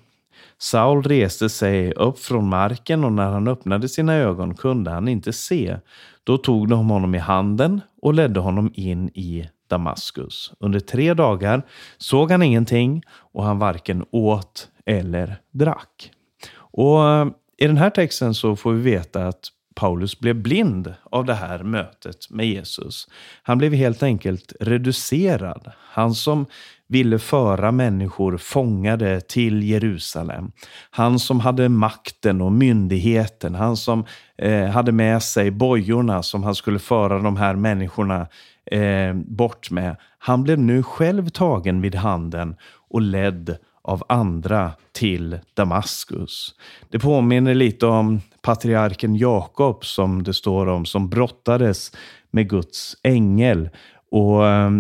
Saul 0.59 1.03
reste 1.03 1.49
sig 1.49 1.93
upp 1.93 2.19
från 2.19 2.49
marken 2.49 3.05
och 3.05 3.13
när 3.13 3.31
han 3.31 3.49
öppnade 3.49 3.89
sina 3.89 4.15
ögon 4.15 4.55
kunde 4.55 4.91
han 4.91 5.09
inte 5.09 5.33
se. 5.33 5.77
Då 6.25 6.39
tog 6.39 6.69
de 6.69 6.91
honom 6.91 7.15
i 7.15 7.19
handen 7.19 7.81
och 8.03 8.15
ledde 8.15 8.41
honom 8.41 8.71
in 8.75 9.09
i 9.09 9.49
Damaskus. 9.69 10.53
Under 10.61 10.81
tre 10.81 11.15
dagar 11.15 11.63
såg 11.99 12.31
han 12.31 12.43
ingenting 12.43 13.03
och 13.11 13.45
han 13.45 13.59
varken 13.59 14.05
åt 14.11 14.69
eller 14.87 15.37
drack. 15.51 16.11
Och 16.57 17.09
eh, 17.09 17.27
I 17.59 17.67
den 17.67 17.77
här 17.77 17.91
texten 17.91 18.35
så 18.35 18.57
får 18.57 18.73
vi 18.73 18.83
veta 18.83 19.27
att 19.27 19.49
Paulus 19.75 20.21
blev 20.21 20.35
blind 20.35 20.95
av 21.11 21.25
det 21.25 21.35
här 21.35 21.63
mötet 21.63 22.31
med 22.31 22.47
Jesus. 22.47 23.09
Han 23.43 23.59
blev 23.59 23.73
helt 23.73 24.03
enkelt 24.03 24.53
reducerad. 24.61 25.73
Han 25.91 26.15
som 26.15 26.47
ville 26.87 27.19
föra 27.19 27.73
människor 27.73 28.37
fångade 28.37 29.21
till 29.21 29.63
Jerusalem. 29.63 30.53
Han 30.91 31.19
som 31.19 31.41
hade 31.41 31.69
makten 31.69 32.41
och 32.41 32.53
myndigheten, 32.53 33.55
han 33.55 33.77
som 33.77 34.05
eh, 34.39 34.67
hade 34.67 34.93
med 34.93 35.23
sig 35.23 35.51
bojorna 35.51 36.23
som 36.23 36.45
han 36.45 36.55
skulle 36.55 36.79
föra 36.79 37.19
de 37.19 37.37
här 37.37 37.55
människorna 37.55 38.27
eh, 38.71 39.15
bort 39.15 39.71
med. 39.71 39.97
Han 40.19 40.43
blev 40.43 40.59
nu 40.59 40.83
själv 40.83 41.29
tagen 41.29 41.81
vid 41.81 41.95
handen 41.95 42.57
och 42.91 43.01
ledd 43.01 43.57
av 43.85 44.03
andra 44.09 44.73
till 44.93 45.39
Damaskus. 45.55 46.55
Det 46.91 46.99
påminner 46.99 47.55
lite 47.55 47.87
om 47.87 48.21
patriarken 48.43 49.17
Jakob 49.17 49.85
som 49.85 50.23
det 50.23 50.35
står 50.35 50.67
om, 50.67 50.87
som 50.87 51.09
brottades 51.09 51.93
med 52.31 52.49
Guds 52.49 52.97
ängel 53.03 53.71
och 54.11 54.47
eh, 54.47 54.71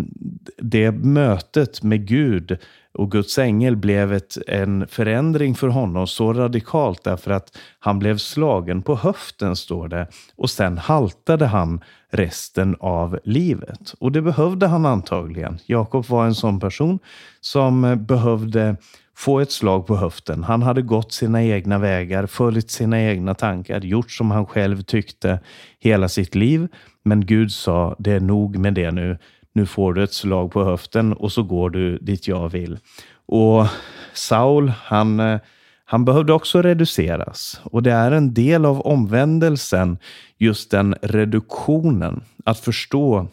det 0.58 0.92
mötet 0.92 1.82
med 1.82 2.06
Gud 2.08 2.58
och 2.94 3.10
Guds 3.10 3.38
ängel 3.38 3.76
blev 3.76 4.12
ett, 4.12 4.38
en 4.46 4.88
förändring 4.88 5.54
för 5.54 5.68
honom 5.68 6.06
så 6.06 6.32
radikalt 6.32 7.04
därför 7.04 7.30
att 7.30 7.58
han 7.78 7.98
blev 7.98 8.18
slagen 8.18 8.82
på 8.82 8.96
höften, 8.96 9.56
står 9.56 9.88
det. 9.88 10.06
Och 10.36 10.50
sen 10.50 10.78
haltade 10.78 11.46
han 11.46 11.80
resten 12.10 12.76
av 12.80 13.18
livet. 13.24 13.94
Och 14.00 14.12
det 14.12 14.22
behövde 14.22 14.66
han 14.66 14.86
antagligen. 14.86 15.58
Jakob 15.66 16.06
var 16.06 16.26
en 16.26 16.34
sån 16.34 16.60
person 16.60 16.98
som 17.40 18.04
behövde 18.06 18.76
få 19.16 19.40
ett 19.40 19.52
slag 19.52 19.86
på 19.86 19.96
höften. 19.96 20.44
Han 20.44 20.62
hade 20.62 20.82
gått 20.82 21.12
sina 21.12 21.44
egna 21.44 21.78
vägar, 21.78 22.26
följt 22.26 22.70
sina 22.70 23.02
egna 23.02 23.34
tankar, 23.34 23.80
gjort 23.80 24.10
som 24.10 24.30
han 24.30 24.46
själv 24.46 24.82
tyckte 24.82 25.40
hela 25.78 26.08
sitt 26.08 26.34
liv. 26.34 26.68
Men 27.02 27.26
Gud 27.26 27.52
sa, 27.52 27.96
det 27.98 28.12
är 28.12 28.20
nog 28.20 28.56
med 28.56 28.74
det 28.74 28.90
nu. 28.90 29.18
Nu 29.54 29.66
får 29.66 29.94
du 29.94 30.02
ett 30.02 30.12
slag 30.12 30.52
på 30.52 30.64
höften 30.64 31.12
och 31.12 31.32
så 31.32 31.42
går 31.42 31.70
du 31.70 31.98
dit 31.98 32.28
jag 32.28 32.48
vill. 32.48 32.78
Och 33.26 33.66
Saul, 34.12 34.68
han, 34.68 35.20
eh, 35.20 35.40
han 35.84 36.04
behövde 36.04 36.32
också 36.32 36.62
reduceras. 36.62 37.60
Och 37.64 37.82
det 37.82 37.92
är 37.92 38.12
en 38.12 38.34
del 38.34 38.64
av 38.64 38.80
omvändelsen, 38.80 39.98
just 40.38 40.70
den 40.70 40.94
reduktionen. 41.02 42.22
Att 42.44 42.60
förstå 42.60 43.28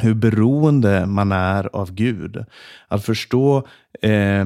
hur 0.00 0.14
beroende 0.14 1.06
man 1.06 1.32
är 1.32 1.76
av 1.76 1.92
Gud. 1.92 2.44
Att 2.88 3.04
förstå 3.04 3.66
eh, 4.04 4.44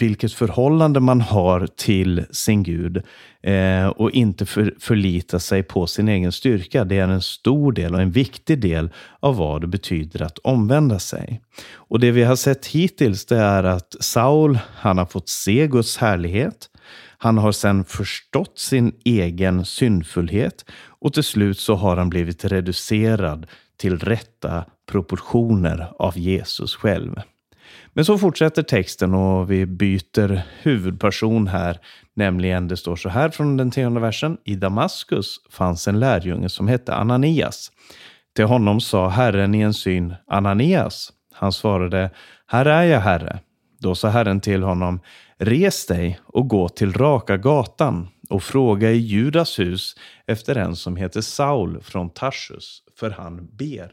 vilket 0.00 0.32
förhållande 0.32 1.00
man 1.00 1.20
har 1.20 1.66
till 1.76 2.24
sin 2.30 2.62
Gud 2.62 3.02
eh, 3.42 3.86
och 3.86 4.10
inte 4.10 4.46
för, 4.46 4.74
förlita 4.80 5.38
sig 5.38 5.62
på 5.62 5.86
sin 5.86 6.08
egen 6.08 6.32
styrka. 6.32 6.84
Det 6.84 6.98
är 6.98 7.08
en 7.08 7.22
stor 7.22 7.72
del 7.72 7.94
och 7.94 8.00
en 8.00 8.10
viktig 8.10 8.60
del 8.60 8.90
av 9.20 9.36
vad 9.36 9.60
det 9.60 9.66
betyder 9.66 10.22
att 10.22 10.38
omvända 10.38 10.98
sig. 10.98 11.40
Och 11.74 12.00
det 12.00 12.10
vi 12.10 12.22
har 12.22 12.36
sett 12.36 12.66
hittills 12.66 13.26
det 13.26 13.38
är 13.38 13.64
att 13.64 13.96
Saul, 14.00 14.58
han 14.74 14.98
har 14.98 15.06
fått 15.06 15.28
se 15.28 15.66
Guds 15.66 15.96
härlighet. 15.96 16.70
Han 17.18 17.38
har 17.38 17.52
sedan 17.52 17.84
förstått 17.84 18.58
sin 18.58 18.92
egen 19.04 19.64
syndfullhet 19.64 20.64
och 21.00 21.12
till 21.12 21.24
slut 21.24 21.58
så 21.58 21.74
har 21.74 21.96
han 21.96 22.10
blivit 22.10 22.44
reducerad 22.44 23.46
till 23.76 23.98
rätta 23.98 24.64
proportioner 24.90 25.92
av 25.98 26.18
Jesus 26.18 26.74
själv. 26.74 27.20
Men 27.92 28.04
så 28.04 28.18
fortsätter 28.18 28.62
texten 28.62 29.14
och 29.14 29.50
vi 29.50 29.66
byter 29.66 30.42
huvudperson 30.62 31.46
här. 31.46 31.78
Nämligen, 32.14 32.68
det 32.68 32.76
står 32.76 32.96
så 32.96 33.08
här 33.08 33.28
från 33.28 33.56
den 33.56 33.70
tionde 33.70 34.00
versen. 34.00 34.36
I 34.44 34.56
Damaskus 34.56 35.36
fanns 35.50 35.88
en 35.88 36.00
lärjunge 36.00 36.48
som 36.48 36.68
hette 36.68 36.94
Ananias. 36.94 37.72
Till 38.36 38.44
honom 38.44 38.80
sa 38.80 39.08
Herren 39.08 39.54
i 39.54 39.60
en 39.60 39.74
syn, 39.74 40.14
Ananias. 40.26 41.12
Han 41.34 41.52
svarade, 41.52 42.10
Här 42.46 42.66
är 42.66 42.82
jag, 42.82 43.00
Herre. 43.00 43.38
Då 43.80 43.94
sa 43.94 44.08
Herren 44.08 44.40
till 44.40 44.62
honom, 44.62 45.00
Res 45.38 45.86
dig 45.86 46.20
och 46.24 46.48
gå 46.48 46.68
till 46.68 46.92
raka 46.92 47.36
gatan 47.36 48.08
och 48.30 48.42
fråga 48.42 48.90
i 48.90 48.96
Judas 48.96 49.58
hus 49.58 49.94
efter 50.26 50.56
en 50.56 50.76
som 50.76 50.96
heter 50.96 51.20
Saul 51.20 51.80
från 51.82 52.10
Tarsus, 52.10 52.82
för 52.98 53.10
han 53.10 53.48
ber. 53.56 53.92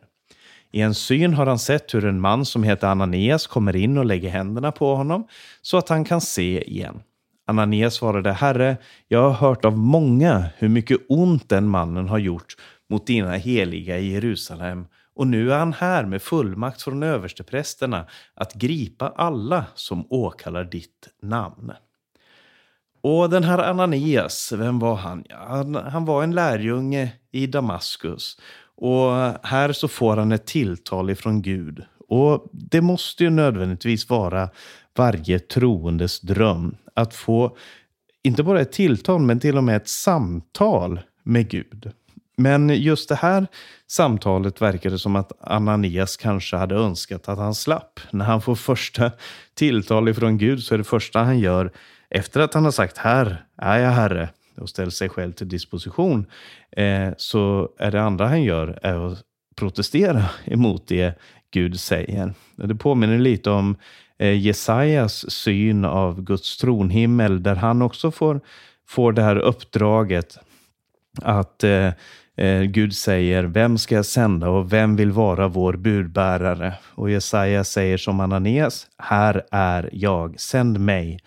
I 0.75 0.81
en 0.81 0.93
syn 0.93 1.33
har 1.33 1.45
han 1.45 1.59
sett 1.59 1.93
hur 1.93 2.05
en 2.05 2.21
man 2.21 2.45
som 2.45 2.63
heter 2.63 2.87
Ananias 2.87 3.47
kommer 3.47 3.75
in 3.75 3.97
och 3.97 4.05
lägger 4.05 4.29
händerna 4.29 4.71
på 4.71 4.95
honom 4.95 5.27
så 5.61 5.77
att 5.77 5.89
han 5.89 6.05
kan 6.05 6.21
se 6.21 6.69
igen. 6.71 7.01
Ananias 7.47 7.93
svarade, 7.93 8.31
Herre, 8.31 8.77
jag 9.07 9.21
har 9.21 9.31
hört 9.31 9.65
av 9.65 9.77
många 9.77 10.45
hur 10.57 10.69
mycket 10.69 10.97
ont 11.09 11.49
den 11.49 11.67
mannen 11.67 12.09
har 12.09 12.17
gjort 12.17 12.55
mot 12.89 13.07
dina 13.07 13.33
heliga 13.33 13.97
i 13.97 14.11
Jerusalem 14.11 14.85
och 15.13 15.27
nu 15.27 15.51
är 15.51 15.57
han 15.57 15.73
här 15.73 16.05
med 16.05 16.21
fullmakt 16.21 16.81
från 16.81 17.03
översteprästerna 17.03 18.05
att 18.33 18.53
gripa 18.53 19.13
alla 19.15 19.65
som 19.75 20.07
åkallar 20.09 20.63
ditt 20.63 21.07
namn. 21.21 21.71
Och 23.01 23.29
den 23.29 23.43
här 23.43 23.57
Ananias, 23.57 24.51
vem 24.51 24.79
var 24.79 24.95
han? 24.95 25.23
Han, 25.29 25.75
han 25.75 26.05
var 26.05 26.23
en 26.23 26.35
lärjunge 26.35 27.11
i 27.31 27.47
Damaskus. 27.47 28.37
Och 28.77 29.11
här 29.43 29.71
så 29.71 29.87
får 29.87 30.17
han 30.17 30.31
ett 30.31 30.45
tilltal 30.45 31.09
ifrån 31.09 31.41
Gud. 31.41 31.83
Och 32.07 32.49
det 32.51 32.81
måste 32.81 33.23
ju 33.23 33.29
nödvändigtvis 33.29 34.09
vara 34.09 34.49
varje 34.97 35.39
troendes 35.39 36.21
dröm 36.21 36.75
att 36.93 37.15
få 37.15 37.57
inte 38.23 38.43
bara 38.43 38.61
ett 38.61 38.71
tilltal 38.71 39.21
men 39.21 39.39
till 39.39 39.57
och 39.57 39.63
med 39.63 39.75
ett 39.75 39.87
samtal 39.87 40.99
med 41.23 41.49
Gud. 41.49 41.91
Men 42.37 42.69
just 42.69 43.09
det 43.09 43.15
här 43.15 43.47
samtalet 43.87 44.61
verkade 44.61 44.99
som 44.99 45.15
att 45.15 45.31
Ananias 45.41 46.17
kanske 46.17 46.57
hade 46.57 46.75
önskat 46.75 47.29
att 47.29 47.37
han 47.37 47.55
slapp. 47.55 47.99
När 48.11 48.25
han 48.25 48.41
får 48.41 48.55
första 48.55 49.11
tilltal 49.53 50.09
ifrån 50.09 50.37
Gud 50.37 50.63
så 50.63 50.73
är 50.73 50.77
det 50.77 50.83
första 50.83 51.19
han 51.23 51.39
gör 51.39 51.71
efter 52.09 52.39
att 52.39 52.53
han 52.53 52.63
har 52.63 52.71
sagt 52.71 52.97
här 52.97 53.45
är 53.57 53.79
jag 53.79 53.91
herre 53.91 54.29
och 54.57 54.69
ställt 54.69 54.93
sig 54.93 55.09
själv 55.09 55.31
till 55.31 55.49
disposition 55.49 56.25
eh, 56.71 57.09
så 57.17 57.69
är 57.77 57.91
det 57.91 58.01
andra 58.01 58.27
han 58.27 58.43
gör 58.43 58.79
är 58.81 59.11
att 59.11 59.23
protestera 59.55 60.25
emot 60.45 60.87
det 60.87 61.19
Gud 61.51 61.79
säger. 61.79 62.33
Det 62.55 62.75
påminner 62.75 63.19
lite 63.19 63.49
om 63.49 63.75
eh, 64.17 64.39
Jesajas 64.39 65.31
syn 65.31 65.85
av 65.85 66.21
Guds 66.21 66.57
tronhimmel 66.57 67.43
där 67.43 67.55
han 67.55 67.81
också 67.81 68.11
får, 68.11 68.41
får 68.87 69.11
det 69.11 69.21
här 69.21 69.35
uppdraget 69.35 70.37
att 71.21 71.63
eh, 71.63 71.91
eh, 72.37 72.61
Gud 72.61 72.95
säger, 72.95 73.43
vem 73.43 73.77
ska 73.77 73.95
jag 73.95 74.05
sända 74.05 74.49
och 74.49 74.73
vem 74.73 74.95
vill 74.95 75.11
vara 75.11 75.47
vår 75.47 75.73
budbärare? 75.73 76.73
Och 76.95 77.11
Jesaja 77.11 77.63
säger 77.63 77.97
som 77.97 78.19
Ananias, 78.19 78.87
här 78.97 79.45
är 79.51 79.89
jag, 79.93 80.39
sänd 80.39 80.79
mig. 80.79 81.19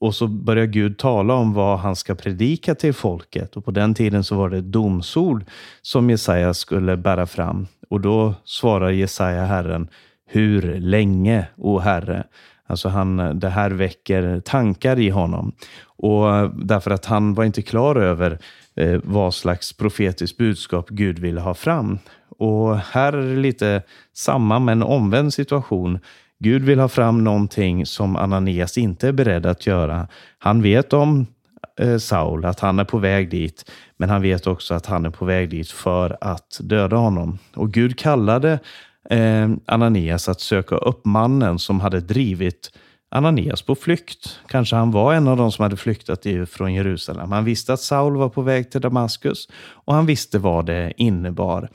Och 0.00 0.14
så 0.14 0.26
börjar 0.26 0.66
Gud 0.66 0.98
tala 0.98 1.34
om 1.34 1.54
vad 1.54 1.78
han 1.78 1.96
ska 1.96 2.14
predika 2.14 2.74
till 2.74 2.94
folket. 2.94 3.56
Och 3.56 3.64
på 3.64 3.70
den 3.70 3.94
tiden 3.94 4.24
så 4.24 4.36
var 4.36 4.50
det 4.50 4.58
ett 4.58 4.72
domsord 4.72 5.44
som 5.82 6.10
Jesaja 6.10 6.54
skulle 6.54 6.96
bära 6.96 7.26
fram. 7.26 7.66
Och 7.90 8.00
då 8.00 8.34
svarar 8.44 8.90
Jesaja 8.90 9.44
Herren, 9.44 9.88
hur 10.26 10.80
länge, 10.80 11.46
o 11.56 11.78
Herre? 11.78 12.24
Alltså 12.66 12.88
han, 12.88 13.38
det 13.40 13.48
här 13.48 13.70
väcker 13.70 14.40
tankar 14.40 14.98
i 14.98 15.10
honom. 15.10 15.52
Och 15.84 16.50
därför 16.66 16.90
att 16.90 17.04
han 17.04 17.34
var 17.34 17.44
inte 17.44 17.62
klar 17.62 17.96
över 17.96 18.38
eh, 18.76 19.00
vad 19.04 19.34
slags 19.34 19.72
profetiskt 19.72 20.38
budskap 20.38 20.88
Gud 20.88 21.18
ville 21.18 21.40
ha 21.40 21.54
fram. 21.54 21.98
Och 22.38 22.78
här 22.78 23.12
är 23.12 23.34
det 23.34 23.40
lite 23.40 23.82
samma 24.14 24.58
men 24.58 24.82
omvänd 24.82 25.34
situation. 25.34 25.98
Gud 26.40 26.62
vill 26.62 26.78
ha 26.78 26.88
fram 26.88 27.24
någonting 27.24 27.86
som 27.86 28.16
Ananias 28.16 28.78
inte 28.78 29.08
är 29.08 29.12
beredd 29.12 29.46
att 29.46 29.66
göra. 29.66 30.08
Han 30.38 30.62
vet 30.62 30.92
om 30.92 31.26
eh, 31.80 31.98
Saul, 31.98 32.44
att 32.44 32.60
han 32.60 32.78
är 32.78 32.84
på 32.84 32.98
väg 32.98 33.30
dit, 33.30 33.70
men 33.96 34.10
han 34.10 34.22
vet 34.22 34.46
också 34.46 34.74
att 34.74 34.86
han 34.86 35.06
är 35.06 35.10
på 35.10 35.24
väg 35.24 35.50
dit 35.50 35.70
för 35.70 36.18
att 36.20 36.60
döda 36.60 36.96
honom. 36.96 37.38
Och 37.54 37.72
Gud 37.72 37.98
kallade 37.98 38.58
eh, 39.10 39.48
Ananias 39.66 40.28
att 40.28 40.40
söka 40.40 40.76
upp 40.76 41.04
mannen 41.04 41.58
som 41.58 41.80
hade 41.80 42.00
drivit 42.00 42.70
Ananias 43.10 43.62
på 43.62 43.74
flykt. 43.74 44.40
Kanske 44.48 44.76
han 44.76 44.90
var 44.90 45.14
en 45.14 45.28
av 45.28 45.36
de 45.36 45.52
som 45.52 45.62
hade 45.62 45.76
flyktat 45.76 46.26
från 46.50 46.74
Jerusalem. 46.74 47.32
Han 47.32 47.44
visste 47.44 47.72
att 47.72 47.80
Saul 47.80 48.16
var 48.16 48.28
på 48.28 48.42
väg 48.42 48.70
till 48.70 48.80
Damaskus 48.80 49.48
och 49.56 49.94
han 49.94 50.06
visste 50.06 50.38
vad 50.38 50.66
det 50.66 50.92
innebar. 50.96 51.68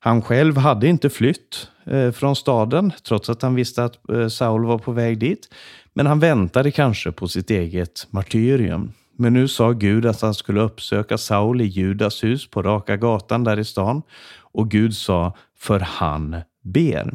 Han 0.00 0.22
själv 0.22 0.56
hade 0.56 0.88
inte 0.88 1.10
flytt 1.10 1.68
Eh, 1.90 2.12
från 2.12 2.36
staden, 2.36 2.92
trots 3.02 3.30
att 3.30 3.42
han 3.42 3.54
visste 3.54 3.84
att 3.84 4.10
eh, 4.10 4.28
Saul 4.28 4.64
var 4.64 4.78
på 4.78 4.92
väg 4.92 5.18
dit. 5.18 5.48
Men 5.94 6.06
han 6.06 6.20
väntade 6.20 6.70
kanske 6.70 7.12
på 7.12 7.28
sitt 7.28 7.50
eget 7.50 8.06
martyrium. 8.10 8.92
Men 9.16 9.32
nu 9.32 9.48
sa 9.48 9.72
Gud 9.72 10.06
att 10.06 10.20
han 10.20 10.34
skulle 10.34 10.60
uppsöka 10.60 11.18
Saul 11.18 11.60
i 11.60 11.64
Judas 11.64 12.24
hus 12.24 12.50
på 12.50 12.62
Raka 12.62 12.96
gatan 12.96 13.44
där 13.44 13.58
i 13.58 13.64
stan. 13.64 14.02
Och 14.40 14.70
Gud 14.70 14.94
sa, 14.94 15.36
för 15.58 15.80
han 15.80 16.36
ber. 16.62 17.14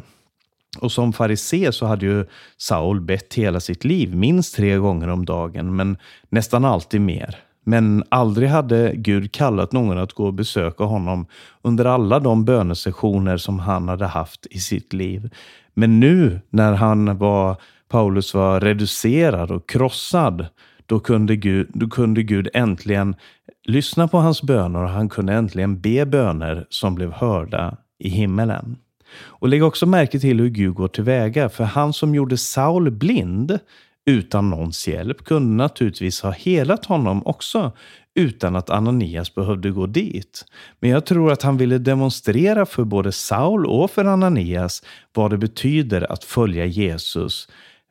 Och 0.78 0.92
som 0.92 1.12
farisé 1.12 1.72
så 1.72 1.86
hade 1.86 2.06
ju 2.06 2.26
Saul 2.56 3.00
bett 3.00 3.34
hela 3.34 3.60
sitt 3.60 3.84
liv, 3.84 4.16
minst 4.16 4.56
tre 4.56 4.76
gånger 4.76 5.08
om 5.08 5.24
dagen, 5.24 5.76
men 5.76 5.96
nästan 6.28 6.64
alltid 6.64 7.00
mer. 7.00 7.36
Men 7.64 8.04
aldrig 8.08 8.48
hade 8.48 8.92
Gud 8.94 9.32
kallat 9.32 9.72
någon 9.72 9.98
att 9.98 10.12
gå 10.12 10.26
och 10.26 10.34
besöka 10.34 10.84
honom 10.84 11.26
under 11.62 11.84
alla 11.84 12.20
de 12.20 12.44
bönesessioner 12.44 13.36
som 13.36 13.58
han 13.58 13.88
hade 13.88 14.06
haft 14.06 14.46
i 14.50 14.58
sitt 14.58 14.92
liv. 14.92 15.30
Men 15.74 16.00
nu 16.00 16.40
när 16.50 16.72
han 16.72 17.18
var, 17.18 17.56
Paulus 17.88 18.34
var 18.34 18.60
reducerad 18.60 19.50
och 19.50 19.68
krossad, 19.68 20.46
då 20.86 21.00
kunde, 21.00 21.36
Gud, 21.36 21.70
då 21.74 21.88
kunde 21.88 22.22
Gud 22.22 22.48
äntligen 22.54 23.16
lyssna 23.64 24.08
på 24.08 24.18
hans 24.18 24.42
böner 24.42 24.82
och 24.82 24.90
han 24.90 25.08
kunde 25.08 25.32
äntligen 25.32 25.80
be 25.80 26.06
böner 26.06 26.66
som 26.68 26.94
blev 26.94 27.12
hörda 27.12 27.76
i 27.98 28.08
himmelen. 28.08 28.76
Och 29.16 29.48
lägg 29.48 29.64
också 29.64 29.86
märke 29.86 30.20
till 30.20 30.40
hur 30.40 30.48
Gud 30.48 30.74
går 30.74 30.88
tillväga, 30.88 31.48
för 31.48 31.64
han 31.64 31.92
som 31.92 32.14
gjorde 32.14 32.36
Saul 32.36 32.90
blind 32.90 33.58
utan 34.06 34.50
någons 34.50 34.88
hjälp 34.88 35.24
kunde 35.24 35.62
naturligtvis 35.64 36.20
ha 36.20 36.30
helat 36.30 36.84
honom 36.84 37.26
också 37.26 37.72
utan 38.14 38.56
att 38.56 38.70
Ananias 38.70 39.34
behövde 39.34 39.70
gå 39.70 39.86
dit. 39.86 40.44
Men 40.80 40.90
jag 40.90 41.06
tror 41.06 41.32
att 41.32 41.42
han 41.42 41.56
ville 41.56 41.78
demonstrera 41.78 42.66
för 42.66 42.84
både 42.84 43.12
Saul 43.12 43.66
och 43.66 43.90
för 43.90 44.04
Ananias 44.04 44.82
vad 45.12 45.30
det 45.30 45.38
betyder 45.38 46.12
att 46.12 46.24
följa 46.24 46.64
Jesus. 46.64 47.48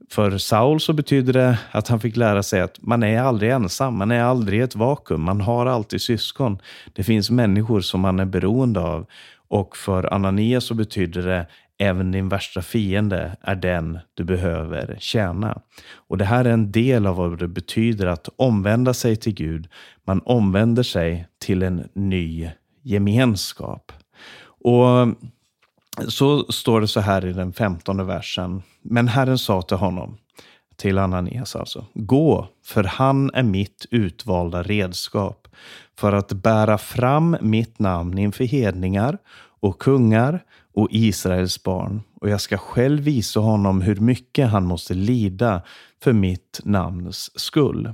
För 0.09 0.37
Saul 0.37 0.79
så 0.79 0.93
betyder 0.93 1.33
det 1.33 1.57
att 1.71 1.87
han 1.87 1.99
fick 1.99 2.15
lära 2.15 2.43
sig 2.43 2.61
att 2.61 2.81
man 2.81 3.03
är 3.03 3.21
aldrig 3.21 3.51
ensam, 3.51 3.97
man 3.97 4.11
är 4.11 4.23
aldrig 4.23 4.61
ett 4.61 4.75
vakuum, 4.75 5.21
man 5.21 5.41
har 5.41 5.65
alltid 5.65 6.01
syskon. 6.01 6.57
Det 6.93 7.03
finns 7.03 7.29
människor 7.29 7.81
som 7.81 8.01
man 8.01 8.19
är 8.19 8.25
beroende 8.25 8.79
av. 8.79 9.05
Och 9.47 9.77
för 9.77 10.13
Ananias 10.13 10.63
så 10.63 10.73
betyder 10.73 11.21
det 11.21 11.47
även 11.83 12.11
din 12.11 12.29
värsta 12.29 12.61
fiende 12.61 13.37
är 13.41 13.55
den 13.55 13.99
du 14.13 14.23
behöver 14.23 14.97
tjäna. 14.99 15.61
Och 15.95 16.17
det 16.17 16.25
här 16.25 16.45
är 16.45 16.49
en 16.49 16.71
del 16.71 17.07
av 17.07 17.15
vad 17.15 17.39
det 17.39 17.47
betyder 17.47 18.05
att 18.07 18.29
omvända 18.35 18.93
sig 18.93 19.15
till 19.15 19.33
Gud. 19.33 19.67
Man 20.05 20.21
omvänder 20.25 20.83
sig 20.83 21.27
till 21.39 21.63
en 21.63 21.89
ny 21.93 22.49
gemenskap. 22.81 23.91
Och 24.45 25.07
så 26.07 26.51
står 26.51 26.81
det 26.81 26.87
så 26.87 26.99
här 26.99 27.25
i 27.25 27.33
den 27.33 27.53
femtonde 27.53 28.03
versen. 28.03 28.63
Men 28.81 29.07
Herren 29.07 29.37
sa 29.37 29.61
till 29.61 29.77
honom, 29.77 30.17
till 30.75 30.97
Ananias 30.97 31.55
alltså, 31.55 31.85
gå, 31.93 32.47
för 32.65 32.83
han 32.83 33.31
är 33.33 33.43
mitt 33.43 33.85
utvalda 33.91 34.63
redskap 34.63 35.47
för 35.99 36.13
att 36.13 36.33
bära 36.33 36.77
fram 36.77 37.37
mitt 37.41 37.79
namn 37.79 38.17
inför 38.17 38.43
hedningar 38.43 39.17
och 39.59 39.79
kungar 39.79 40.43
och 40.73 40.87
Israels 40.91 41.63
barn 41.63 42.01
och 42.21 42.29
jag 42.29 42.41
ska 42.41 42.57
själv 42.57 43.03
visa 43.03 43.39
honom 43.39 43.81
hur 43.81 43.95
mycket 43.95 44.49
han 44.49 44.65
måste 44.65 44.93
lida 44.93 45.61
för 46.03 46.13
mitt 46.13 46.61
namns 46.63 47.39
skull. 47.39 47.93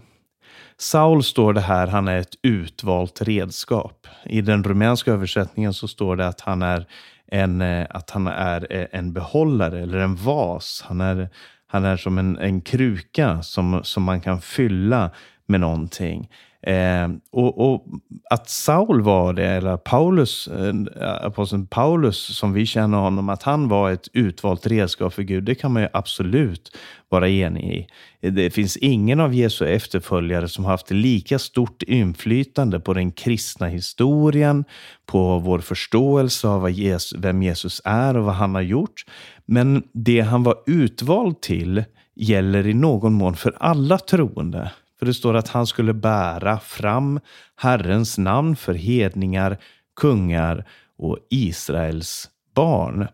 Saul 0.78 1.24
står 1.24 1.54
det 1.54 1.62
här, 1.62 1.88
han 1.88 2.08
är 2.08 2.18
ett 2.18 2.36
utvalt 2.42 3.22
redskap. 3.22 4.08
I 4.26 4.42
den 4.42 4.64
rumänska 4.64 5.12
översättningen 5.12 5.74
så 5.74 5.88
står 5.88 6.16
det 6.16 6.28
att 6.28 6.42
han 6.42 6.62
är 6.62 6.86
en, 7.28 7.62
eh, 7.62 7.88
att 7.90 8.10
han 8.10 8.28
är 8.28 8.74
eh, 8.74 8.88
en 8.92 9.14
behållare 9.14 9.82
eller 9.82 9.98
en 9.98 10.16
vas. 10.16 10.84
Han 10.88 11.02
är, 11.02 11.30
han 11.68 11.86
är 11.86 11.98
som 11.98 12.18
en, 12.18 12.38
en 12.38 12.62
kruka 12.62 13.42
som, 13.42 13.82
som 13.84 14.04
man 14.04 14.22
kan 14.22 14.42
fylla 14.42 15.12
med 15.46 15.60
någonting. 15.60 16.30
Eh, 16.62 17.08
och, 17.32 17.74
och, 17.74 17.86
att 18.30 18.50
Saul 18.50 19.02
var 19.02 19.34
det, 19.34 19.48
eller 19.48 19.78
Paulus, 19.78 20.48
eh, 20.48 21.26
aposteln 21.26 21.68
Paulus 21.68 22.38
som 22.38 22.54
vi 22.54 22.66
känner 22.66 22.98
honom, 22.98 23.30
att 23.30 23.44
han 23.44 23.68
var 23.68 23.92
ett 23.92 24.08
utvalt 24.14 24.68
redskap 24.68 25.14
för 25.14 25.24
Gud, 25.24 25.44
det 25.44 25.56
kan 25.56 25.74
man 25.74 25.82
ju 25.82 25.90
absolut 25.94 26.78
vara 27.10 27.30
enig 27.30 27.64
i. 27.64 27.88
Det 28.30 28.50
finns 28.50 28.78
ingen 28.78 29.20
av 29.20 29.34
Jesu 29.34 29.68
efterföljare 29.68 30.48
som 30.48 30.66
har 30.66 30.72
haft 30.72 30.92
lika 30.92 31.40
stort 31.40 31.84
inflytande 31.84 32.80
på 32.80 32.94
den 32.94 33.12
kristna 33.12 33.68
historien, 33.68 34.66
på 35.06 35.40
vår 35.40 35.60
förståelse 35.60 36.48
av 36.48 36.72
Jesus, 36.72 37.20
vem 37.20 37.44
Jesus 37.44 37.82
är 37.86 38.18
och 38.18 38.26
vad 38.26 38.36
han 38.36 38.56
har 38.56 38.62
gjort. 38.62 39.06
Men 39.46 39.84
det 39.94 40.22
han 40.22 40.44
var 40.44 40.56
utvald 40.66 41.42
till 41.42 41.84
gäller 42.16 42.68
i 42.68 42.74
någon 42.74 43.14
mån 43.14 43.36
för 43.36 43.56
alla 43.60 43.98
troende. 43.98 44.72
För 45.00 45.06
det 45.06 45.14
står 45.14 45.34
att 45.34 45.48
han 45.48 45.68
skulle 45.68 45.94
bära 45.94 46.60
fram 46.60 47.20
Herrens 47.56 48.18
namn 48.18 48.56
för 48.56 48.74
hedningar, 48.74 49.58
kungar 49.96 50.66
och 50.98 51.18
Israels 51.30 52.30
barn. 52.56 53.08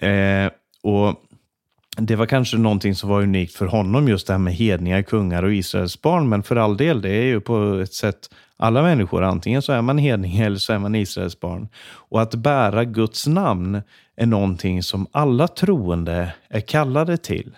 Eh, 0.00 0.50
och 0.82 1.24
det 1.96 2.16
var 2.16 2.26
kanske 2.26 2.56
någonting 2.56 2.94
som 2.94 3.10
var 3.10 3.22
unikt 3.22 3.54
för 3.54 3.66
honom, 3.66 4.08
just 4.08 4.26
det 4.26 4.32
här 4.32 4.38
med 4.38 4.54
hedningar, 4.54 5.02
kungar 5.02 5.42
och 5.42 5.54
Israels 5.54 6.02
barn. 6.02 6.28
Men 6.28 6.42
för 6.42 6.56
all 6.56 6.76
del, 6.76 7.02
det 7.02 7.10
är 7.10 7.24
ju 7.24 7.40
på 7.40 7.80
ett 7.82 7.94
sätt 7.94 8.28
alla 8.56 8.82
människor. 8.82 9.22
Antingen 9.22 9.62
så 9.62 9.72
är 9.72 9.82
man 9.82 9.98
hedning 9.98 10.36
eller 10.36 10.56
så 10.56 10.72
är 10.72 10.78
man 10.78 10.94
Israels 10.94 11.40
barn. 11.40 11.68
Och 11.88 12.22
att 12.22 12.34
bära 12.34 12.84
Guds 12.84 13.26
namn 13.26 13.82
är 14.16 14.26
någonting 14.26 14.82
som 14.82 15.06
alla 15.12 15.48
troende 15.48 16.34
är 16.48 16.60
kallade 16.60 17.16
till. 17.16 17.56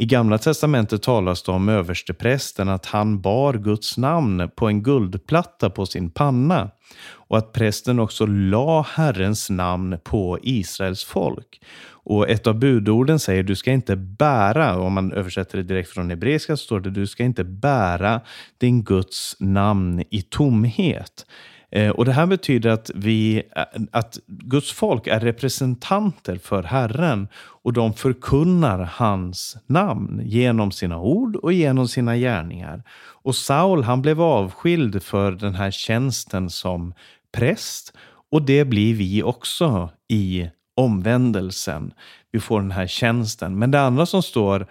I 0.00 0.06
Gamla 0.06 0.38
Testamentet 0.38 1.02
talas 1.02 1.42
det 1.42 1.52
om 1.52 1.68
översteprästen 1.68 2.68
att 2.68 2.86
han 2.86 3.20
bar 3.20 3.54
Guds 3.54 3.98
namn 3.98 4.50
på 4.56 4.68
en 4.68 4.82
guldplatta 4.82 5.70
på 5.70 5.86
sin 5.86 6.10
panna 6.10 6.70
och 7.12 7.38
att 7.38 7.52
prästen 7.52 7.98
också 7.98 8.26
la 8.26 8.82
Herrens 8.82 9.50
namn 9.50 9.98
på 10.04 10.38
Israels 10.42 11.04
folk. 11.04 11.60
Och 11.86 12.28
ett 12.28 12.46
av 12.46 12.58
budorden 12.58 13.18
säger 13.18 13.42
du 13.42 13.56
ska 13.56 13.72
inte 13.72 13.96
bära, 13.96 14.78
om 14.78 14.92
man 14.92 15.12
översätter 15.12 15.58
det 15.58 15.64
direkt 15.64 15.90
från 15.90 16.10
hebreiska 16.10 16.56
så 16.56 16.64
står 16.64 16.80
det 16.80 16.90
du 16.90 17.06
ska 17.06 17.24
inte 17.24 17.44
bära 17.44 18.20
din 18.58 18.84
Guds 18.84 19.36
namn 19.38 20.02
i 20.10 20.22
tomhet. 20.22 21.26
Eh, 21.70 21.90
och 21.90 22.04
Det 22.04 22.12
här 22.12 22.26
betyder 22.26 22.70
att, 22.70 22.90
vi, 22.94 23.42
eh, 23.56 23.62
att 23.92 24.18
Guds 24.26 24.72
folk 24.72 25.06
är 25.06 25.20
representanter 25.20 26.36
för 26.36 26.62
Herren 26.62 27.28
och 27.34 27.72
de 27.72 27.94
förkunnar 27.94 28.78
hans 28.92 29.56
namn 29.66 30.20
genom 30.24 30.72
sina 30.72 31.00
ord 31.00 31.36
och 31.36 31.52
genom 31.52 31.88
sina 31.88 32.16
gärningar. 32.16 32.82
Och 33.22 33.36
Saul 33.36 33.82
han 33.82 34.02
blev 34.02 34.20
avskild 34.20 35.02
för 35.02 35.32
den 35.32 35.54
här 35.54 35.70
tjänsten 35.70 36.50
som 36.50 36.94
präst 37.32 37.92
och 38.32 38.42
det 38.42 38.64
blir 38.64 38.94
vi 38.94 39.22
också 39.22 39.90
i 40.08 40.50
omvändelsen. 40.74 41.92
Vi 42.32 42.40
får 42.40 42.60
den 42.60 42.70
här 42.70 42.86
tjänsten. 42.86 43.58
Men 43.58 43.70
det 43.70 43.80
andra 43.80 44.06
som 44.06 44.22
står 44.22 44.66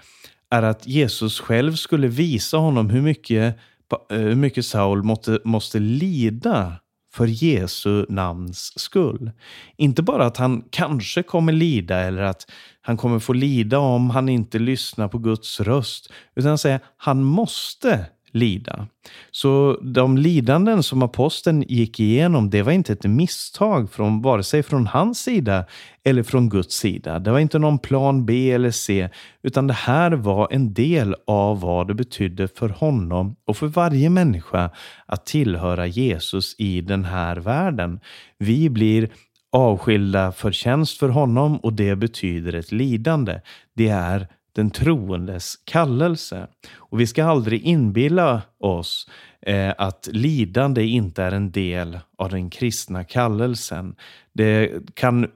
är 0.50 0.64
att 0.64 0.88
Jesus 0.88 1.40
själv 1.40 1.76
skulle 1.76 2.08
visa 2.08 2.58
honom 2.58 2.90
hur 2.90 3.02
mycket, 3.02 3.58
eh, 4.12 4.18
hur 4.18 4.36
mycket 4.36 4.66
Saul 4.66 5.04
måste, 5.04 5.40
måste 5.44 5.80
lida 5.80 6.76
för 7.14 7.28
Jesu 7.28 8.06
namns 8.10 8.80
skull. 8.80 9.32
Inte 9.78 10.02
bara 10.02 10.26
att 10.26 10.38
han 10.38 10.64
kanske 10.70 11.24
kommer 11.24 11.54
lida 11.54 12.00
eller 12.00 12.22
att 12.22 12.52
han 12.82 12.98
kommer 12.98 13.20
få 13.20 13.34
lida 13.34 13.80
om 13.80 14.10
han 14.10 14.30
inte 14.30 14.60
lyssnar 14.60 15.08
på 15.08 15.18
Guds 15.18 15.60
röst, 15.60 16.12
utan 16.36 16.54
att 16.54 16.62
säga 16.62 16.80
han 16.98 17.24
måste 17.24 18.06
lida. 18.32 18.88
Så 19.32 19.80
de 19.82 20.18
lidanden 20.18 20.84
som 20.84 21.04
aposteln 21.04 21.64
gick 21.68 22.00
igenom, 22.00 22.50
det 22.50 22.62
var 22.62 22.72
inte 22.72 22.94
ett 22.94 23.04
misstag 23.04 23.92
från 23.92 24.22
vare 24.22 24.44
sig 24.44 24.64
från 24.64 24.88
hans 24.88 25.20
sida 25.20 25.66
eller 26.04 26.24
från 26.24 26.50
Guds 26.50 26.76
sida. 26.76 27.20
Det 27.20 27.32
var 27.32 27.40
inte 27.40 27.60
någon 27.60 27.80
plan 27.80 28.26
B 28.26 28.52
eller 28.52 28.72
C, 28.72 29.10
utan 29.44 29.68
det 29.68 29.74
här 29.74 30.12
var 30.12 30.48
en 30.52 30.74
del 30.74 31.16
av 31.28 31.62
vad 31.62 31.88
det 31.88 31.94
betydde 31.94 32.48
för 32.48 32.70
honom 32.70 33.36
och 33.46 33.58
för 33.58 33.68
varje 33.68 34.10
människa 34.10 34.72
att 35.06 35.26
tillhöra 35.26 35.88
Jesus 35.88 36.56
i 36.58 36.82
den 36.82 37.06
här 37.06 37.36
världen. 37.36 38.00
Vi 38.38 38.70
blir 38.70 39.10
avskilda 39.52 40.32
för 40.32 40.52
tjänst 40.52 40.98
för 40.98 41.10
honom 41.10 41.58
och 41.58 41.74
det 41.74 41.96
betyder 41.96 42.54
ett 42.54 42.72
lidande. 42.72 43.42
Det 43.76 43.88
är 43.88 44.28
den 44.52 44.72
troendes 44.72 45.56
kallelse. 45.64 46.48
Och 46.76 47.00
vi 47.00 47.08
ska 47.08 47.26
aldrig 47.26 47.62
inbilla 47.62 48.42
oss 48.60 49.10
eh, 49.42 49.74
att 49.78 50.10
lidande 50.12 50.84
inte 50.84 51.24
är 51.24 51.32
en 51.32 51.52
del 51.52 52.00
av 52.20 52.30
den 52.30 52.50
kristna 52.50 53.04
kallelsen. 53.04 53.96
Det 54.34 54.72
kan 54.94 55.28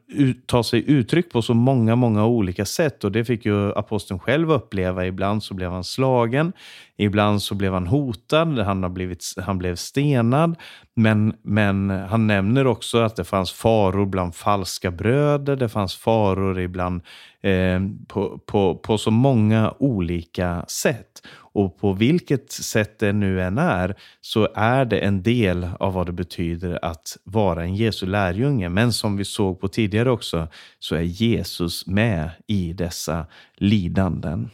ta 0.45 0.63
sig 0.63 0.89
uttryck 0.89 1.31
på 1.31 1.41
så 1.41 1.53
många, 1.53 1.95
många 1.95 2.25
olika 2.25 2.65
sätt 2.65 3.03
och 3.03 3.11
det 3.11 3.25
fick 3.25 3.45
ju 3.45 3.73
aposteln 3.73 4.19
själv 4.19 4.51
uppleva. 4.51 5.05
Ibland 5.05 5.43
så 5.43 5.53
blev 5.53 5.71
han 5.71 5.83
slagen, 5.83 6.53
ibland 6.97 7.41
så 7.41 7.55
blev 7.55 7.73
han 7.73 7.87
hotad, 7.87 8.59
han, 8.59 8.83
har 8.83 8.89
blivit, 8.89 9.25
han 9.37 9.57
blev 9.57 9.75
stenad. 9.75 10.55
Men, 10.95 11.33
men 11.41 11.89
han 11.89 12.27
nämner 12.27 12.67
också 12.67 12.97
att 12.97 13.15
det 13.15 13.23
fanns 13.23 13.51
faror 13.51 14.05
bland 14.05 14.35
falska 14.35 14.91
bröder, 14.91 15.55
det 15.55 15.69
fanns 15.69 15.95
faror 15.95 16.59
ibland 16.59 17.01
eh, 17.41 17.81
på, 18.07 18.39
på, 18.45 18.75
på 18.75 18.97
så 18.97 19.11
många 19.11 19.73
olika 19.79 20.65
sätt. 20.67 21.21
Och 21.53 21.77
på 21.77 21.93
vilket 21.93 22.51
sätt 22.51 22.99
det 22.99 23.13
nu 23.13 23.41
än 23.41 23.57
är 23.57 23.95
så 24.21 24.47
är 24.55 24.85
det 24.85 24.99
en 24.99 25.23
del 25.23 25.67
av 25.79 25.93
vad 25.93 26.05
det 26.05 26.11
betyder 26.11 26.72
att 26.81 27.17
vara 27.23 27.63
en 27.63 27.75
Jesu 27.75 28.05
lärjunge. 28.05 28.69
Men 28.69 28.93
som 28.93 29.17
vi 29.17 29.25
såg 29.25 29.61
på 29.61 29.67
tidigare 29.67 30.11
också 30.11 30.47
så 30.79 30.95
är 30.95 31.01
Jesus 31.01 31.87
med 31.87 32.29
i 32.47 32.73
dessa 32.73 33.25
lidanden. 33.55 34.49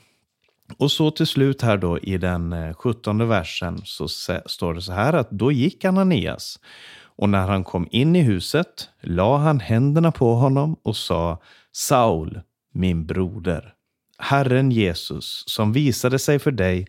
Och 0.77 0.91
så 0.91 1.11
till 1.11 1.27
slut 1.27 1.61
här 1.61 1.77
då 1.77 1.99
i 1.99 2.17
den 2.17 2.53
eh, 2.53 2.73
sjuttonde 2.73 3.25
versen 3.25 3.81
så 3.83 4.07
står 4.45 4.73
det 4.73 4.81
så 4.81 4.93
här 4.93 5.13
att 5.13 5.31
då 5.31 5.51
gick 5.51 5.85
Ananias 5.85 6.59
och 7.01 7.29
när 7.29 7.47
han 7.47 7.63
kom 7.63 7.87
in 7.91 8.15
i 8.15 8.21
huset 8.21 8.89
la 9.01 9.37
han 9.37 9.59
händerna 9.59 10.11
på 10.11 10.35
honom 10.35 10.75
och 10.83 10.95
sa 10.95 11.41
Saul, 11.71 12.41
min 12.73 13.05
broder. 13.05 13.73
Herren 14.17 14.71
Jesus, 14.71 15.43
som 15.47 15.73
visade 15.73 16.19
sig 16.19 16.39
för 16.39 16.51
dig 16.51 16.87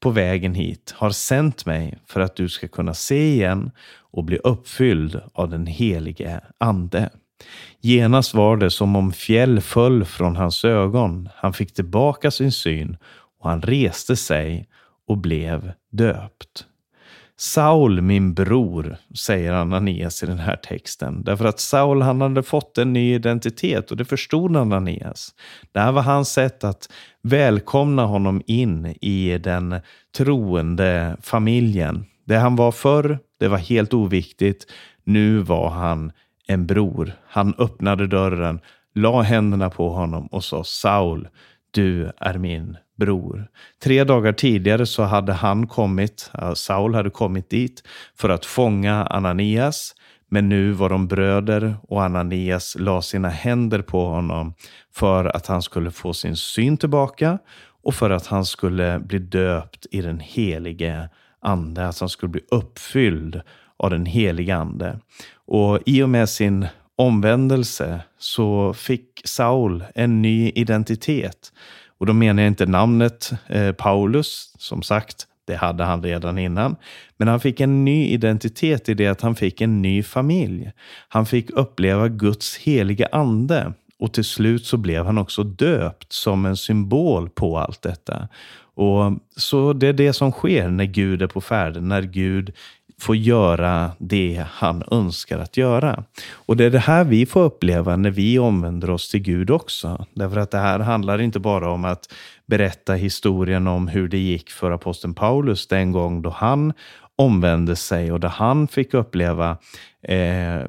på 0.00 0.10
vägen 0.10 0.54
hit, 0.54 0.94
har 0.96 1.10
sänt 1.10 1.66
mig 1.66 1.98
för 2.06 2.20
att 2.20 2.36
du 2.36 2.48
ska 2.48 2.68
kunna 2.68 2.94
se 2.94 3.32
igen 3.32 3.70
och 4.12 4.24
bli 4.24 4.36
uppfylld 4.36 5.20
av 5.32 5.48
den 5.48 5.66
helige 5.66 6.40
Ande. 6.58 7.10
Genast 7.80 8.34
var 8.34 8.56
det 8.56 8.70
som 8.70 8.96
om 8.96 9.12
fjäll 9.12 9.60
föll 9.60 10.04
från 10.04 10.36
hans 10.36 10.64
ögon. 10.64 11.28
Han 11.34 11.52
fick 11.52 11.74
tillbaka 11.74 12.30
sin 12.30 12.52
syn 12.52 12.96
och 13.40 13.50
han 13.50 13.62
reste 13.62 14.16
sig 14.16 14.68
och 15.06 15.18
blev 15.18 15.72
döpt. 15.92 16.66
Saul, 17.42 18.00
min 18.00 18.34
bror, 18.34 18.96
säger 19.18 19.52
Ananias 19.52 20.22
i 20.22 20.26
den 20.26 20.38
här 20.38 20.56
texten. 20.56 21.22
Därför 21.24 21.44
att 21.44 21.60
Saul 21.60 22.02
han 22.02 22.20
hade 22.20 22.42
fått 22.42 22.78
en 22.78 22.92
ny 22.92 23.14
identitet 23.14 23.90
och 23.90 23.96
det 23.96 24.04
förstod 24.04 24.56
Ananias. 24.56 25.34
Det 25.72 25.80
här 25.80 25.92
var 25.92 26.02
hans 26.02 26.32
sätt 26.32 26.64
att 26.64 26.88
välkomna 27.22 28.04
honom 28.04 28.42
in 28.46 28.94
i 29.00 29.38
den 29.38 29.80
troende 30.16 31.16
familjen. 31.22 32.04
Det 32.24 32.36
han 32.36 32.56
var 32.56 32.72
förr, 32.72 33.18
det 33.38 33.48
var 33.48 33.58
helt 33.58 33.94
oviktigt. 33.94 34.66
Nu 35.04 35.38
var 35.38 35.70
han 35.70 36.12
en 36.46 36.66
bror. 36.66 37.12
Han 37.26 37.54
öppnade 37.58 38.06
dörren, 38.06 38.60
la 38.94 39.22
händerna 39.22 39.70
på 39.70 39.90
honom 39.90 40.26
och 40.26 40.44
sa 40.44 40.64
Saul, 40.64 41.28
du 41.70 42.12
är 42.16 42.38
min 42.38 42.76
bror. 43.00 43.48
Tre 43.82 44.04
dagar 44.04 44.32
tidigare 44.32 44.86
så 44.86 45.02
hade 45.02 45.32
han 45.32 45.66
kommit, 45.66 46.30
Saul 46.54 46.94
hade 46.94 47.10
kommit 47.10 47.50
dit 47.50 47.82
för 48.16 48.28
att 48.28 48.46
fånga 48.46 49.04
Ananias. 49.04 49.94
Men 50.28 50.48
nu 50.48 50.72
var 50.72 50.88
de 50.88 51.08
bröder 51.08 51.76
och 51.82 52.02
Ananias 52.02 52.76
la 52.78 53.02
sina 53.02 53.28
händer 53.28 53.82
på 53.82 54.04
honom 54.04 54.54
för 54.94 55.36
att 55.36 55.46
han 55.46 55.62
skulle 55.62 55.90
få 55.90 56.12
sin 56.12 56.36
syn 56.36 56.76
tillbaka 56.76 57.38
och 57.82 57.94
för 57.94 58.10
att 58.10 58.26
han 58.26 58.44
skulle 58.44 58.98
bli 58.98 59.18
döpt 59.18 59.86
i 59.90 60.00
den 60.00 60.20
helige 60.20 61.08
ande, 61.42 61.88
att 61.88 62.00
han 62.00 62.08
skulle 62.08 62.30
bli 62.30 62.42
uppfylld 62.50 63.40
av 63.76 63.90
den 63.90 64.06
helige 64.06 64.56
ande. 64.56 64.98
Och 65.46 65.78
i 65.86 66.02
och 66.02 66.08
med 66.08 66.28
sin 66.28 66.66
omvändelse 66.96 68.00
så 68.18 68.72
fick 68.72 69.20
Saul 69.24 69.84
en 69.94 70.22
ny 70.22 70.50
identitet. 70.50 71.52
Och 72.00 72.06
då 72.06 72.12
menar 72.12 72.42
jag 72.42 72.50
inte 72.50 72.66
namnet 72.66 73.32
eh, 73.46 73.72
Paulus, 73.72 74.54
som 74.58 74.82
sagt, 74.82 75.26
det 75.44 75.56
hade 75.56 75.84
han 75.84 76.02
redan 76.02 76.38
innan. 76.38 76.76
Men 77.16 77.28
han 77.28 77.40
fick 77.40 77.60
en 77.60 77.84
ny 77.84 78.06
identitet 78.06 78.88
i 78.88 78.94
det 78.94 79.06
att 79.06 79.20
han 79.20 79.34
fick 79.34 79.60
en 79.60 79.82
ny 79.82 80.02
familj. 80.02 80.72
Han 81.08 81.26
fick 81.26 81.50
uppleva 81.50 82.08
Guds 82.08 82.56
heliga 82.56 83.08
ande. 83.12 83.72
Och 83.98 84.12
till 84.12 84.24
slut 84.24 84.66
så 84.66 84.76
blev 84.76 85.06
han 85.06 85.18
också 85.18 85.42
döpt 85.42 86.12
som 86.12 86.46
en 86.46 86.56
symbol 86.56 87.30
på 87.30 87.58
allt 87.58 87.82
detta. 87.82 88.28
Och 88.74 89.12
Så 89.36 89.72
det 89.72 89.86
är 89.86 89.92
det 89.92 90.12
som 90.12 90.32
sker 90.32 90.68
när 90.68 90.84
Gud 90.84 91.22
är 91.22 91.26
på 91.26 91.40
färden, 91.40 91.88
när 91.88 92.02
Gud 92.02 92.52
får 93.00 93.16
göra 93.16 93.90
det 93.98 94.44
han 94.50 94.82
önskar 94.90 95.38
att 95.38 95.56
göra. 95.56 96.04
Och 96.32 96.56
det 96.56 96.64
är 96.64 96.70
det 96.70 96.78
här 96.78 97.04
vi 97.04 97.26
får 97.26 97.42
uppleva 97.42 97.96
när 97.96 98.10
vi 98.10 98.38
omvänder 98.38 98.90
oss 98.90 99.10
till 99.10 99.20
Gud 99.20 99.50
också. 99.50 100.06
Därför 100.14 100.36
att 100.36 100.50
det 100.50 100.58
här 100.58 100.78
handlar 100.78 101.20
inte 101.20 101.38
bara 101.38 101.70
om 101.70 101.84
att 101.84 102.12
berätta 102.46 102.94
historien 102.94 103.66
om 103.66 103.88
hur 103.88 104.08
det 104.08 104.18
gick 104.18 104.50
för 104.50 104.70
aposteln 104.70 105.14
Paulus 105.14 105.66
den 105.66 105.92
gång 105.92 106.22
då 106.22 106.30
han 106.30 106.72
omvände 107.16 107.76
sig 107.76 108.12
och 108.12 108.20
där 108.20 108.28
han 108.28 108.68
fick 108.68 108.94
uppleva 108.94 109.58
eh, 110.02 110.60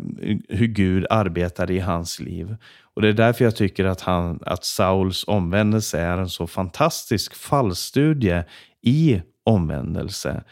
hur 0.49 0.67
Gud 0.67 1.05
arbetade 1.09 1.73
i 1.73 1.79
hans 1.79 2.19
liv. 2.19 2.55
Och 2.93 3.01
Det 3.01 3.07
är 3.07 3.13
därför 3.13 3.45
jag 3.45 3.55
tycker 3.55 3.85
att, 3.85 4.01
han, 4.01 4.39
att 4.45 4.65
Sauls 4.65 5.23
omvändelse 5.27 5.99
är 5.99 6.17
en 6.17 6.29
så 6.29 6.47
fantastisk 6.47 7.35
fallstudie 7.35 8.43
i 8.81 9.21
omvändelse. 9.43 10.43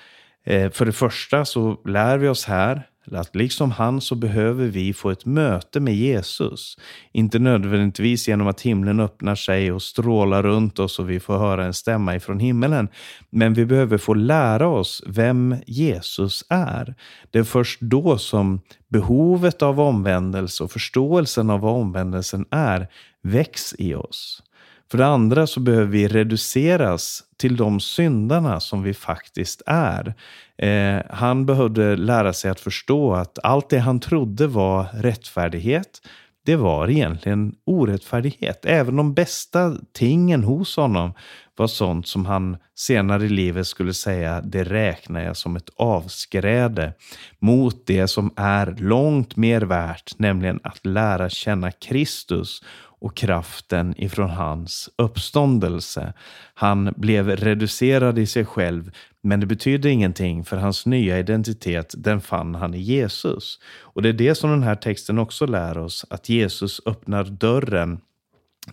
Eh, 0.49 0.71
för 0.71 0.85
det 0.85 0.91
första 0.91 1.45
så 1.45 1.77
lär 1.85 2.17
vi 2.17 2.27
oss 2.27 2.45
här 2.45 2.87
att 3.11 3.35
liksom 3.35 3.71
han 3.71 4.01
så 4.01 4.15
behöver 4.15 4.67
vi 4.67 4.93
få 4.93 5.09
ett 5.09 5.25
möte 5.25 5.79
med 5.79 5.95
Jesus. 5.95 6.77
Inte 7.11 7.39
nödvändigtvis 7.39 8.27
genom 8.27 8.47
att 8.47 8.61
himlen 8.61 8.99
öppnar 8.99 9.35
sig 9.35 9.71
och 9.71 9.81
strålar 9.81 10.43
runt 10.43 10.79
oss 10.79 10.99
och 10.99 11.09
vi 11.09 11.19
får 11.19 11.37
höra 11.37 11.65
en 11.65 11.73
stämma 11.73 12.15
ifrån 12.15 12.39
himmelen. 12.39 12.87
Men 13.29 13.53
vi 13.53 13.65
behöver 13.65 13.97
få 13.97 14.13
lära 14.13 14.67
oss 14.67 15.03
vem 15.07 15.55
Jesus 15.67 16.45
är. 16.49 16.95
Det 17.31 17.39
är 17.39 17.43
först 17.43 17.81
då 17.81 18.17
som 18.17 18.61
behovet 18.87 19.61
av 19.61 19.79
omvändelse 19.79 20.63
och 20.63 20.71
förståelsen 20.71 21.49
av 21.49 21.59
vad 21.59 21.73
omvändelsen 21.73 22.45
är 22.51 22.87
väcks 23.23 23.75
i 23.77 23.95
oss. 23.95 24.43
För 24.91 24.97
det 24.97 25.05
andra 25.05 25.47
så 25.47 25.59
behöver 25.59 25.85
vi 25.85 26.07
reduceras 26.07 27.23
till 27.37 27.57
de 27.57 27.79
syndarna 27.79 28.59
som 28.59 28.83
vi 28.83 28.93
faktiskt 28.93 29.61
är. 29.65 30.15
Eh, 30.57 31.01
han 31.09 31.45
behövde 31.45 31.95
lära 31.95 32.33
sig 32.33 32.51
att 32.51 32.59
förstå 32.59 33.13
att 33.13 33.39
allt 33.43 33.69
det 33.69 33.79
han 33.79 33.99
trodde 33.99 34.47
var 34.47 34.87
rättfärdighet, 34.93 36.01
det 36.45 36.55
var 36.55 36.89
egentligen 36.89 37.55
orättfärdighet. 37.65 38.65
Även 38.65 38.95
de 38.95 39.13
bästa 39.13 39.75
tingen 39.93 40.43
hos 40.43 40.75
honom 40.75 41.13
var 41.55 41.67
sånt 41.67 42.07
som 42.07 42.25
han 42.25 42.57
senare 42.75 43.25
i 43.25 43.29
livet 43.29 43.67
skulle 43.67 43.93
säga, 43.93 44.41
det 44.41 44.63
räknar 44.63 45.23
jag 45.23 45.37
som 45.37 45.55
ett 45.55 45.69
avskräde 45.75 46.93
mot 47.39 47.85
det 47.85 48.07
som 48.07 48.33
är 48.35 48.75
långt 48.79 49.35
mer 49.35 49.61
värt, 49.61 50.19
nämligen 50.19 50.59
att 50.63 50.85
lära 50.85 51.29
känna 51.29 51.71
Kristus 51.71 52.61
och 52.99 53.17
kraften 53.17 53.93
ifrån 53.97 54.29
hans 54.29 54.89
uppståndelse. 54.95 56.13
Han 56.53 56.93
blev 56.97 57.29
reducerad 57.29 58.19
i 58.19 58.25
sig 58.25 58.45
själv, 58.45 58.91
men 59.21 59.39
det 59.39 59.45
betydde 59.45 59.89
ingenting 59.89 60.45
för 60.45 60.57
hans 60.57 60.85
nya 60.85 61.19
identitet, 61.19 61.93
den 61.97 62.21
fann 62.21 62.55
han 62.55 62.73
i 62.73 62.79
Jesus. 62.79 63.59
Och 63.79 64.01
det 64.01 64.09
är 64.09 64.13
det 64.13 64.35
som 64.35 64.49
den 64.49 64.63
här 64.63 64.75
texten 64.75 65.19
också 65.19 65.45
lär 65.45 65.77
oss, 65.77 66.05
att 66.09 66.29
Jesus 66.29 66.81
öppnar 66.85 67.23
dörren 67.23 68.01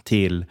till 0.03 0.45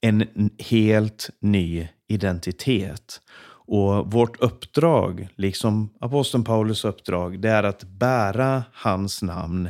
en 0.00 0.50
helt 0.58 1.30
ny 1.40 1.88
identitet. 2.08 3.20
Och 3.64 4.12
vårt 4.12 4.40
uppdrag, 4.40 5.28
liksom 5.36 5.90
aposteln 6.00 6.44
Paulus 6.44 6.84
uppdrag, 6.84 7.40
det 7.40 7.48
är 7.48 7.62
att 7.62 7.84
bära 7.84 8.64
hans 8.72 9.22
namn 9.22 9.68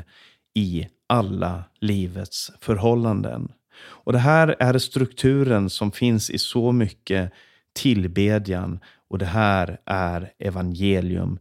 i 0.55 0.89
alla 1.13 1.65
livets 1.81 2.51
förhållanden. 2.61 3.53
Och 3.83 4.13
det 4.13 4.19
här 4.19 4.57
är 4.59 4.79
strukturen 4.79 5.71
som 5.71 5.93
finns 5.93 6.31
i 6.31 6.39
så 6.39 6.73
mycket 6.73 7.33
tillbedjan 7.73 8.81
och 9.09 9.19
det 9.19 9.27
här 9.27 9.81
är 9.87 10.33
evangelium 10.39 11.39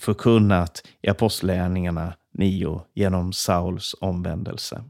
förkunnat 0.00 0.86
i 1.02 1.08
Apostlagärningarna 1.08 2.14
9 2.32 2.80
genom 2.94 3.32
Sauls 3.32 3.94
omvändelse. 4.00 4.84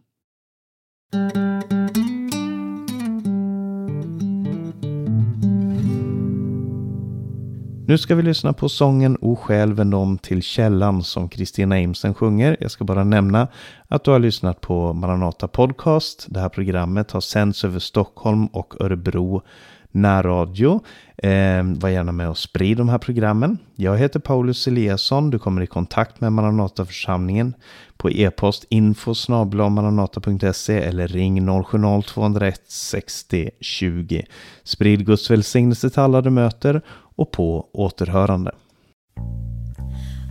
Nu 7.86 7.98
ska 7.98 8.14
vi 8.14 8.22
lyssna 8.22 8.52
på 8.52 8.68
sången 8.68 9.18
O 9.20 9.36
själ 9.36 9.72
vänd 9.72 9.94
om 9.94 10.18
till 10.18 10.42
källan 10.42 11.02
som 11.02 11.28
Kristina 11.28 11.80
Imsen 11.80 12.14
sjunger. 12.14 12.56
Jag 12.60 12.70
ska 12.70 12.84
bara 12.84 13.04
nämna 13.04 13.48
att 13.88 14.04
du 14.04 14.10
har 14.10 14.18
lyssnat 14.18 14.60
på 14.60 14.92
Maranata 14.92 15.48
Podcast. 15.48 16.26
Det 16.28 16.40
här 16.40 16.48
programmet 16.48 17.10
har 17.10 17.20
sänds 17.20 17.64
över 17.64 17.78
Stockholm 17.78 18.46
och 18.46 18.80
Örebro 18.80 19.42
närradio. 19.90 20.80
Eh, 21.16 21.62
var 21.64 21.88
gärna 21.88 22.12
med 22.12 22.28
och 22.28 22.38
sprid 22.38 22.76
de 22.76 22.88
här 22.88 22.98
programmen. 22.98 23.58
Jag 23.74 23.98
heter 23.98 24.20
Paulus 24.20 24.66
Eliasson. 24.66 25.30
Du 25.30 25.38
kommer 25.38 25.62
i 25.62 25.66
kontakt 25.66 26.20
med 26.20 26.32
Maranataförsamlingen 26.32 27.54
på 27.96 28.10
e-post 28.10 28.64
info 28.68 29.14
maranata.se 29.28 30.78
eller 30.78 31.08
ring 31.08 31.40
070-201 31.48 32.54
60 32.68 33.50
20. 33.60 34.26
Sprid 34.64 35.06
Guds 35.06 35.30
välsignelse 35.30 35.90
till 35.90 36.00
alla 36.00 36.20
du 36.20 36.30
möter 36.30 36.82
och 37.16 37.30
på 37.30 37.68
återhörande. 37.72 38.50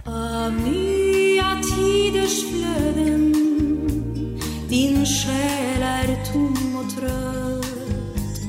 Av 0.05 0.53
nya 0.53 1.61
tiders 1.75 2.43
flöden 2.51 3.33
din 4.69 5.05
själ 5.05 5.81
är 5.81 6.33
tom 6.33 6.77
och 6.77 6.95
trött. 6.95 8.41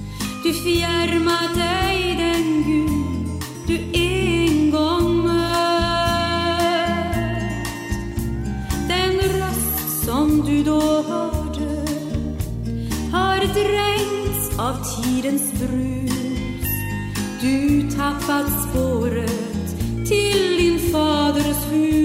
Du 0.45 0.53
fjärmar 0.53 1.55
dig 1.55 2.17
den 2.19 2.63
Gud 2.63 3.43
du 3.67 3.99
en 3.99 4.71
gång 4.71 5.17
mött. 5.17 5.55
Den 8.89 9.13
röst 9.41 10.05
som 10.05 10.43
du 10.47 10.63
då 10.63 10.81
hörde 10.81 11.87
har 13.13 13.39
dränkts 13.39 14.59
av 14.59 15.03
tidens 15.03 15.53
brus 15.53 15.94
du 17.45 17.91
tappat 17.91 18.47
spåret 18.63 19.77
till 20.09 20.57
din 20.59 20.79
faders 20.93 21.73
hus. 21.73 22.04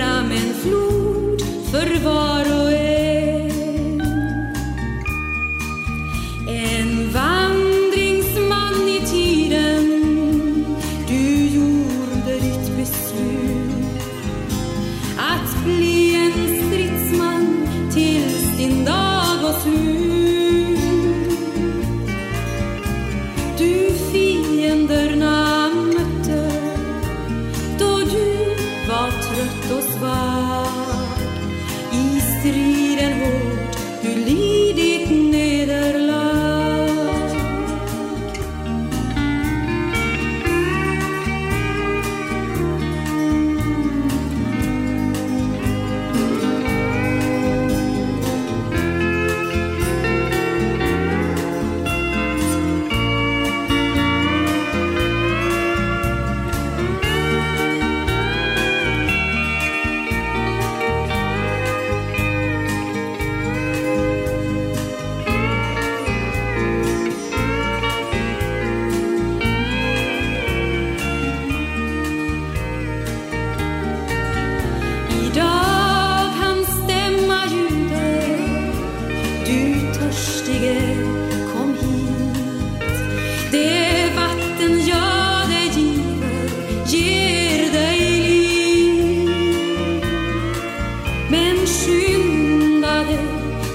honrame. 0.00 0.35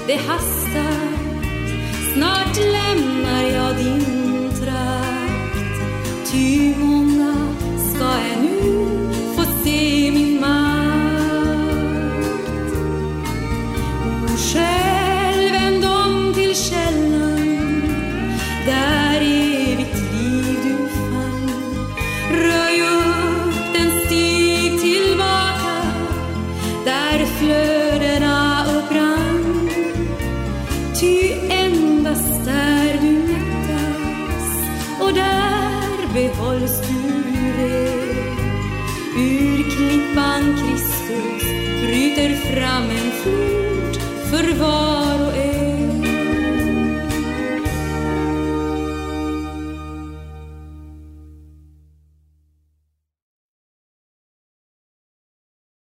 det 0.06 0.16
hastar. 0.16 1.22
Snart 2.14 2.56
lämnar 2.56 3.42
jag 3.42 3.76
din 3.76 4.50
trakt. 4.60 6.32
Ty 6.32 6.74